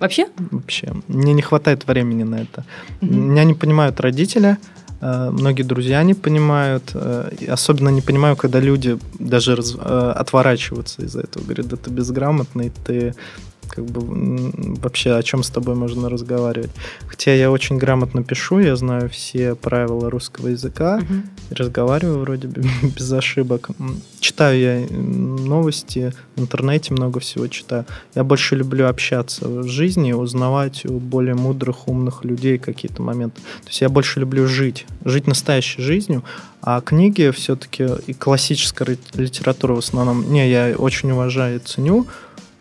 Вообще? 0.00 0.26
Вообще. 0.50 0.92
Мне 1.06 1.32
не 1.32 1.42
хватает 1.42 1.86
времени 1.86 2.24
на 2.24 2.40
это. 2.40 2.64
Mm-hmm. 3.00 3.14
Меня 3.14 3.44
не 3.44 3.54
понимают 3.54 4.00
родители, 4.00 4.56
Э, 5.00 5.30
многие 5.30 5.62
друзья 5.62 6.02
не 6.02 6.14
понимают. 6.14 6.90
Э, 6.94 7.30
особенно 7.48 7.88
не 7.88 8.00
понимаю, 8.00 8.36
когда 8.36 8.60
люди 8.60 8.98
даже 9.18 9.56
раз, 9.56 9.74
э, 9.74 10.12
отворачиваются 10.16 11.02
из-за 11.02 11.20
этого. 11.20 11.44
Говорят, 11.44 11.68
да 11.68 11.76
ты 11.76 11.90
безграмотный, 11.90 12.70
ты 12.84 13.14
как 13.70 13.84
бы 13.84 14.00
вообще 14.80 15.14
о 15.14 15.22
чем 15.22 15.42
с 15.42 15.50
тобой 15.50 15.74
можно 15.74 16.08
разговаривать. 16.08 16.70
Хотя 17.06 17.34
я 17.34 17.50
очень 17.50 17.78
грамотно 17.78 18.24
пишу, 18.24 18.58
я 18.58 18.76
знаю 18.76 19.08
все 19.08 19.54
правила 19.54 20.10
русского 20.10 20.48
языка, 20.48 20.98
uh-huh. 20.98 21.54
разговариваю 21.54 22.20
вроде 22.20 22.48
бы 22.48 22.62
без 22.82 23.12
ошибок. 23.12 23.70
Читаю 24.20 24.60
я 24.60 24.86
новости, 24.90 26.12
в 26.36 26.40
интернете 26.40 26.92
много 26.92 27.20
всего 27.20 27.46
читаю. 27.46 27.86
Я 28.14 28.24
больше 28.24 28.56
люблю 28.56 28.86
общаться 28.86 29.48
в 29.48 29.68
жизни, 29.68 30.12
узнавать 30.12 30.84
у 30.84 30.98
более 30.98 31.34
мудрых, 31.34 31.88
умных 31.88 32.24
людей 32.24 32.58
какие-то 32.58 33.02
моменты. 33.02 33.40
То 33.62 33.68
есть 33.68 33.80
я 33.80 33.88
больше 33.88 34.20
люблю 34.20 34.46
жить, 34.46 34.86
жить 35.04 35.26
настоящей 35.26 35.82
жизнью, 35.82 36.24
а 36.62 36.80
книги 36.80 37.30
все-таки 37.30 37.86
и 38.06 38.12
классическая 38.12 38.98
литература 39.14 39.74
в 39.74 39.78
основном, 39.78 40.30
не, 40.30 40.50
я 40.50 40.74
очень 40.76 41.10
уважаю 41.10 41.56
и 41.56 41.58
ценю, 41.58 42.06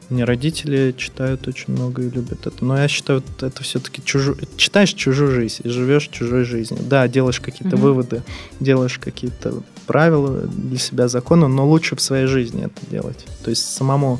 мне 0.09 0.23
родители 0.23 0.93
читают 0.97 1.47
очень 1.47 1.73
много 1.73 2.01
и 2.01 2.09
любят 2.09 2.47
это. 2.47 2.65
Но 2.65 2.77
я 2.77 2.87
считаю, 2.87 3.23
это 3.41 3.63
все-таки 3.63 4.03
чужу... 4.03 4.35
читаешь 4.57 4.93
чужую 4.93 5.31
жизнь 5.31 5.61
и 5.63 5.69
живешь 5.69 6.07
чужой 6.07 6.43
жизнью. 6.43 6.81
Да, 6.83 7.07
делаешь 7.07 7.39
какие-то 7.39 7.75
mm-hmm. 7.75 7.79
выводы, 7.79 8.23
делаешь 8.59 8.97
какие-то 8.97 9.61
правила 9.85 10.41
для 10.41 10.79
себя, 10.79 11.07
законы, 11.07 11.47
но 11.47 11.67
лучше 11.67 11.95
в 11.95 12.01
своей 12.01 12.25
жизни 12.25 12.65
это 12.65 12.89
делать. 12.89 13.25
То 13.43 13.49
есть 13.49 13.63
самому 13.71 14.19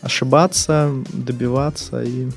ошибаться, 0.00 0.92
добиваться 1.12 2.02
и 2.02 2.28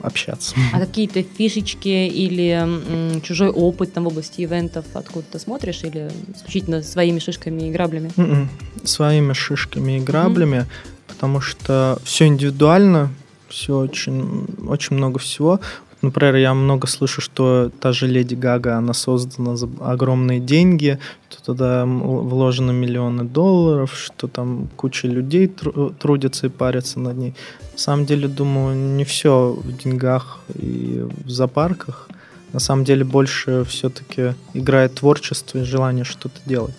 общаться. 0.00 0.56
А 0.72 0.80
какие-то 0.80 1.22
фишечки 1.22 2.08
или 2.08 2.50
м, 2.50 3.20
чужой 3.22 3.50
опыт 3.50 3.92
там 3.92 4.04
в 4.04 4.08
области 4.08 4.42
ивентов 4.42 4.84
откуда 4.94 5.24
ты 5.30 5.38
смотришь 5.38 5.84
или 5.84 6.10
исключительно 6.34 6.82
своими 6.82 7.20
шишками 7.20 7.68
и 7.68 7.70
граблями? 7.70 8.10
Mm-mm. 8.16 8.48
Своими 8.84 9.32
шишками 9.32 9.98
и 9.98 10.00
граблями. 10.00 10.56
Mm-hmm 10.56 10.92
потому 11.22 11.40
что 11.40 12.00
все 12.02 12.26
индивидуально, 12.26 13.08
все 13.48 13.78
очень, 13.78 14.44
очень 14.66 14.96
много 14.96 15.20
всего. 15.20 15.60
Например, 16.00 16.34
я 16.34 16.52
много 16.52 16.88
слышу, 16.88 17.20
что 17.20 17.70
та 17.78 17.92
же 17.92 18.08
Леди 18.08 18.34
Гага, 18.34 18.76
она 18.76 18.92
создана 18.92 19.54
за 19.54 19.68
огромные 19.78 20.40
деньги, 20.40 20.98
что 21.30 21.44
туда 21.44 21.84
вложены 21.86 22.72
миллионы 22.72 23.22
долларов, 23.22 23.94
что 23.94 24.26
там 24.26 24.68
куча 24.74 25.06
людей 25.06 25.46
трудятся 25.46 26.48
и 26.48 26.50
парятся 26.50 26.98
над 26.98 27.16
ней. 27.16 27.34
На 27.72 27.78
самом 27.78 28.04
деле, 28.04 28.26
думаю, 28.26 28.74
не 28.96 29.04
все 29.04 29.52
в 29.52 29.76
деньгах 29.76 30.40
и 30.56 31.06
в 31.24 31.30
зоопарках. 31.30 32.08
На 32.52 32.58
самом 32.58 32.82
деле 32.82 33.04
больше 33.04 33.64
все-таки 33.68 34.34
играет 34.54 34.96
творчество 34.96 35.58
и 35.58 35.62
желание 35.62 36.04
что-то 36.04 36.40
делать. 36.46 36.74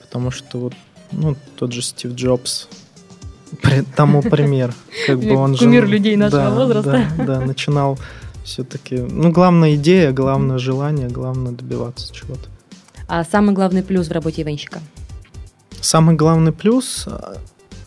Потому 0.00 0.30
что 0.30 0.58
вот 0.58 0.72
ну, 1.12 1.36
тот 1.56 1.72
же 1.72 1.82
Стив 1.82 2.14
Джобс, 2.14 2.66
тому 3.96 4.22
пример. 4.30 4.72
Как 5.06 5.18
бы 5.18 5.34
он 5.34 5.56
Кумир 5.56 5.86
же, 5.86 5.92
людей 5.92 6.16
нашего 6.16 6.42
да, 6.42 6.50
возраста. 6.50 7.08
Да, 7.16 7.24
да, 7.24 7.40
начинал 7.40 7.98
все-таки... 8.44 8.96
Ну, 8.96 9.32
главная 9.32 9.74
идея, 9.76 10.12
главное 10.12 10.58
желание, 10.58 11.08
главное 11.08 11.52
добиваться 11.52 12.12
чего-то. 12.14 12.48
А 13.08 13.24
самый 13.24 13.54
главный 13.54 13.82
плюс 13.82 14.08
в 14.08 14.12
работе 14.12 14.42
ивенщика? 14.42 14.80
Самый 15.80 16.14
главный 16.14 16.52
плюс 16.52 17.06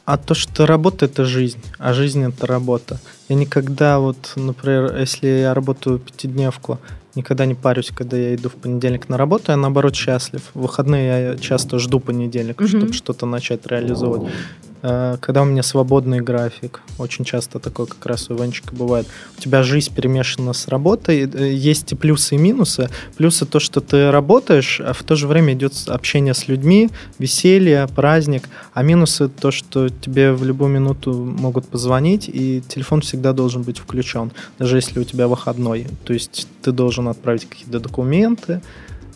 а 0.08 0.18
то, 0.18 0.34
что 0.34 0.66
работа 0.66 1.06
это 1.06 1.26
жизнь, 1.26 1.60
а 1.80 1.92
жизнь 1.92 2.24
это 2.24 2.48
работа. 2.48 2.98
Я 3.28 3.36
никогда 3.36 4.00
вот, 4.00 4.32
например, 4.38 4.96
если 4.98 5.28
я 5.28 5.54
работаю 5.54 6.00
пятидневку, 6.00 6.80
никогда 7.14 7.46
не 7.46 7.56
парюсь, 7.56 7.92
когда 7.94 8.16
я 8.16 8.34
иду 8.36 8.48
в 8.48 8.54
понедельник 8.54 9.10
на 9.10 9.18
работу, 9.18 9.52
я 9.52 9.58
наоборот 9.58 9.96
счастлив. 9.96 10.42
В 10.54 10.62
выходные 10.62 11.32
я 11.32 11.38
часто 11.38 11.78
жду 11.78 12.00
понедельника, 12.00 12.64
mm-hmm. 12.64 12.78
чтобы 12.78 12.94
что-то 12.94 13.26
начать 13.26 13.68
реализовывать. 13.68 14.32
Э, 14.82 15.18
когда 15.20 15.42
у 15.42 15.46
меня 15.46 15.64
свободный 15.64 16.20
график, 16.20 16.82
очень 16.98 17.26
часто 17.26 17.60
такое 17.60 17.86
как 17.88 18.06
раз 18.06 18.30
у 18.30 18.36
Иванчика 18.36 18.76
бывает, 18.76 19.08
у 19.38 19.42
тебя 19.42 19.64
жизнь 19.64 19.94
перемешана 19.94 20.54
с 20.54 20.68
работой, 20.68 21.30
э, 21.30 21.54
есть 21.54 21.92
и 21.92 21.96
плюсы, 21.96 22.36
и 22.36 22.38
минусы. 22.38 22.90
Плюсы 23.18 23.46
то, 23.46 23.60
что 23.60 23.82
ты 23.82 24.12
работаешь, 24.12 24.82
а 24.84 24.94
в 24.94 25.04
то 25.04 25.16
же 25.16 25.28
время 25.28 25.54
идет 25.54 25.74
общение 25.88 26.34
с 26.34 26.48
людьми, 26.48 26.90
веселье, 27.20 27.88
праздник, 27.96 28.50
а 28.74 28.84
минусы 28.84 29.30
то, 29.30 29.52
что 29.52 29.90
тебе 29.90 30.34
в 30.34 30.44
любую 30.44 30.72
минуту 30.72 31.14
могут 31.14 31.68
позвонить, 31.68 32.30
и 32.30 32.62
телефон 32.68 33.02
всегда 33.02 33.34
должен 33.34 33.64
быть 33.64 33.80
включен, 33.80 34.32
даже 34.60 34.78
если 34.78 35.00
у 35.00 35.04
тебя 35.04 35.28
выходной. 35.28 35.88
То 36.06 36.14
есть 36.14 36.48
ты 36.62 36.72
должен 36.72 37.08
отправить 37.08 37.46
какие-то 37.46 37.80
документы, 37.80 38.62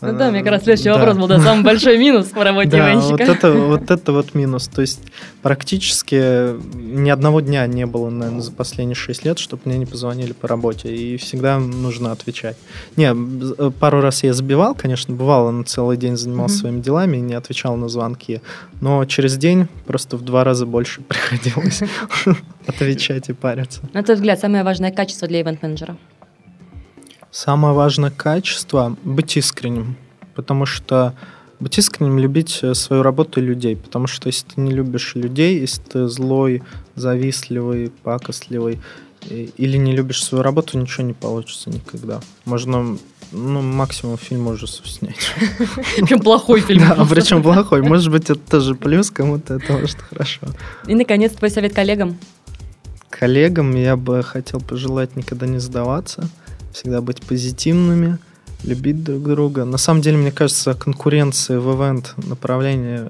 ну 0.02 0.18
да, 0.18 0.32
мне 0.32 0.40
как 0.42 0.54
раз 0.54 0.64
следующий 0.64 0.90
да. 0.90 0.98
вопрос 0.98 1.18
был, 1.18 1.28
да, 1.28 1.40
самый 1.40 1.64
большой 1.64 1.98
минус 1.98 2.32
в 2.32 2.42
работе 2.42 2.70
да, 2.70 2.96
вот 2.96 3.22
это, 3.22 3.52
вот 3.52 3.92
это 3.92 4.12
вот 4.12 4.34
минус. 4.34 4.68
То 4.68 4.82
есть 4.82 5.02
практически 5.44 6.56
ни 6.76 7.10
одного 7.10 7.42
дня 7.42 7.68
не 7.68 7.86
было, 7.86 8.10
наверное, 8.10 8.42
за 8.42 8.52
последние 8.52 8.96
6 8.96 9.26
лет, 9.26 9.38
чтобы 9.38 9.62
мне 9.66 9.78
не 9.78 9.86
позвонили 9.86 10.34
по 10.34 10.48
работе. 10.48 10.96
И 10.96 11.18
всегда 11.18 11.60
нужно 11.60 12.12
отвечать. 12.12 12.58
Не, 12.96 13.14
пару 13.72 14.02
раз 14.02 14.24
я 14.24 14.34
забивал, 14.34 14.74
конечно, 14.74 15.14
бывало, 15.14 15.52
на 15.52 15.64
целый 15.64 15.98
день 15.98 16.18
занимался 16.18 16.56
mm-hmm. 16.56 16.60
своими 16.60 16.82
делами 16.82 17.18
и 17.18 17.22
не 17.22 17.36
отвечал 17.36 17.76
на 17.76 17.88
звонки. 17.88 18.42
Но 18.80 19.06
через 19.06 19.38
день 19.38 19.68
просто 19.86 20.18
в 20.18 20.22
два 20.24 20.44
раза 20.44 20.66
больше 20.66 21.02
приходилось 21.08 21.82
отвечать 22.66 23.30
и 23.30 23.34
париться. 23.34 23.82
На 23.94 24.02
твой 24.02 24.16
взгляд, 24.16 24.40
самое 24.40 24.64
важное 24.64 24.92
качество 24.92 25.28
для 25.28 25.42
ивент-менеджера? 25.42 25.96
Самое 27.32 27.74
важное 27.74 28.12
качество– 28.12 28.96
быть 29.04 29.38
искренним. 29.38 29.96
Потому 30.36 30.66
что 30.66 31.14
быть 31.60 31.78
искренним, 31.78 32.20
любить 32.20 32.60
э, 32.62 32.74
свою 32.74 33.04
работу 33.04 33.40
и 33.40 33.44
людей. 33.44 33.76
Потому 33.76 34.08
что 34.08 34.28
если 34.28 34.46
ты 34.48 34.62
не 34.62 34.72
любишь 34.72 35.16
людей, 35.16 35.60
если 35.60 35.82
ты 35.82 36.08
злой, 36.08 36.64
завистливый, 36.96 37.92
пакостливый, 38.04 38.80
или 39.30 39.78
не 39.78 39.96
любишь 39.96 40.24
свою 40.24 40.44
работу, 40.44 40.80
ничего 40.80 41.06
не 41.06 41.14
получится 41.14 41.70
никогда. 41.70 42.22
Можно 42.46 42.98
ну, 43.32 43.62
максимум 43.62 44.18
фильм 44.18 44.48
ужасов 44.48 44.90
снять. 44.90 45.34
Причем 45.96 46.20
плохой 46.20 46.62
фильм. 46.68 46.82
Да, 46.82 47.06
причем 47.10 47.44
плохой. 47.44 47.82
Может 47.82 48.12
быть, 48.12 48.30
это 48.30 48.40
тоже 48.40 48.76
плюс, 48.76 49.10
кому-то 49.10 49.56
это 49.56 49.74
может 49.74 50.02
хорошо. 50.02 50.48
И, 50.88 50.96
наконец, 50.96 51.34
твой 51.34 51.50
совет 51.50 51.74
коллегам? 51.74 52.18
Коллегам 53.10 53.76
я 53.76 53.96
бы 53.96 54.24
хотел 54.24 54.60
пожелать 54.60 55.16
никогда 55.16 55.46
не 55.46 55.60
сдаваться, 55.60 56.30
всегда 56.74 57.02
быть 57.02 57.22
позитивными, 57.22 58.18
любить 58.64 59.04
друг 59.04 59.24
друга. 59.24 59.66
На 59.66 59.78
самом 59.78 60.02
деле, 60.02 60.18
мне 60.18 60.32
кажется, 60.32 60.74
конкуренции 60.74 61.58
в 61.58 61.76
ивент 61.76 62.14
направлении 62.18 63.08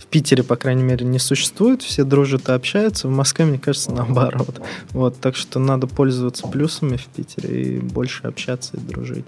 в 0.00 0.06
Питере, 0.06 0.42
по 0.42 0.56
крайней 0.56 0.82
мере, 0.82 1.04
не 1.04 1.18
существует. 1.18 1.82
Все 1.82 2.04
дружат 2.04 2.48
и 2.48 2.52
общаются. 2.52 3.08
В 3.08 3.10
Москве, 3.10 3.44
мне 3.44 3.58
кажется, 3.58 3.90
наоборот. 3.90 4.60
Вот, 4.90 5.20
так 5.20 5.36
что 5.36 5.58
надо 5.58 5.86
пользоваться 5.86 6.46
плюсами 6.46 6.96
в 6.96 7.06
Питере 7.06 7.62
и 7.62 7.78
больше 7.78 8.26
общаться 8.26 8.76
и 8.76 8.80
дружить. 8.80 9.26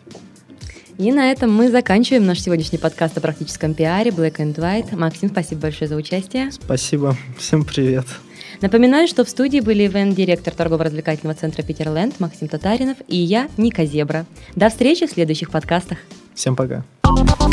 И 0.99 1.12
на 1.12 1.33
этом 1.33 1.51
мы 1.51 1.70
заканчиваем 1.70 2.27
наш 2.27 2.40
сегодняшний 2.40 2.79
подкаст 2.79 3.16
о 3.16 3.23
практическом 3.23 3.73
пиаре 3.73 4.11
Black 4.11 4.37
and 4.37 4.55
White. 4.55 4.96
Максим, 4.96 5.31
спасибо 5.31 5.62
большое 5.62 5.88
за 5.88 5.96
участие. 5.96 6.53
Спасибо. 6.53 7.16
Всем 7.39 7.64
привет. 7.64 8.07
Напоминаю, 8.61 9.08
что 9.08 9.24
в 9.24 9.28
студии 9.28 9.61
были 9.61 9.86
ивент-директор 9.86 10.52
торгово-развлекательного 10.52 11.38
центра 11.38 11.62
«Питерленд» 11.62 12.20
Максим 12.20 12.48
Татаринов 12.48 12.98
и 13.08 13.16
я, 13.16 13.48
Ника 13.56 13.86
Зебра. 13.86 14.26
До 14.54 14.68
встречи 14.68 15.06
в 15.06 15.11
следующих 15.11 15.50
подкастах. 15.50 15.98
Всем 16.34 16.56
пока. 16.56 16.84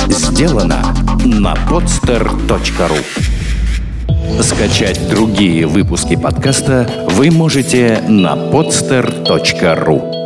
Сделано 0.10 0.82
на 1.26 1.54
podster.ru 1.70 2.98
Скачать 4.42 5.10
другие 5.10 5.66
выпуски 5.66 6.16
подкаста 6.16 6.90
вы 7.12 7.32
можете 7.32 8.04
на 8.08 8.36
podster.ru 8.36 10.17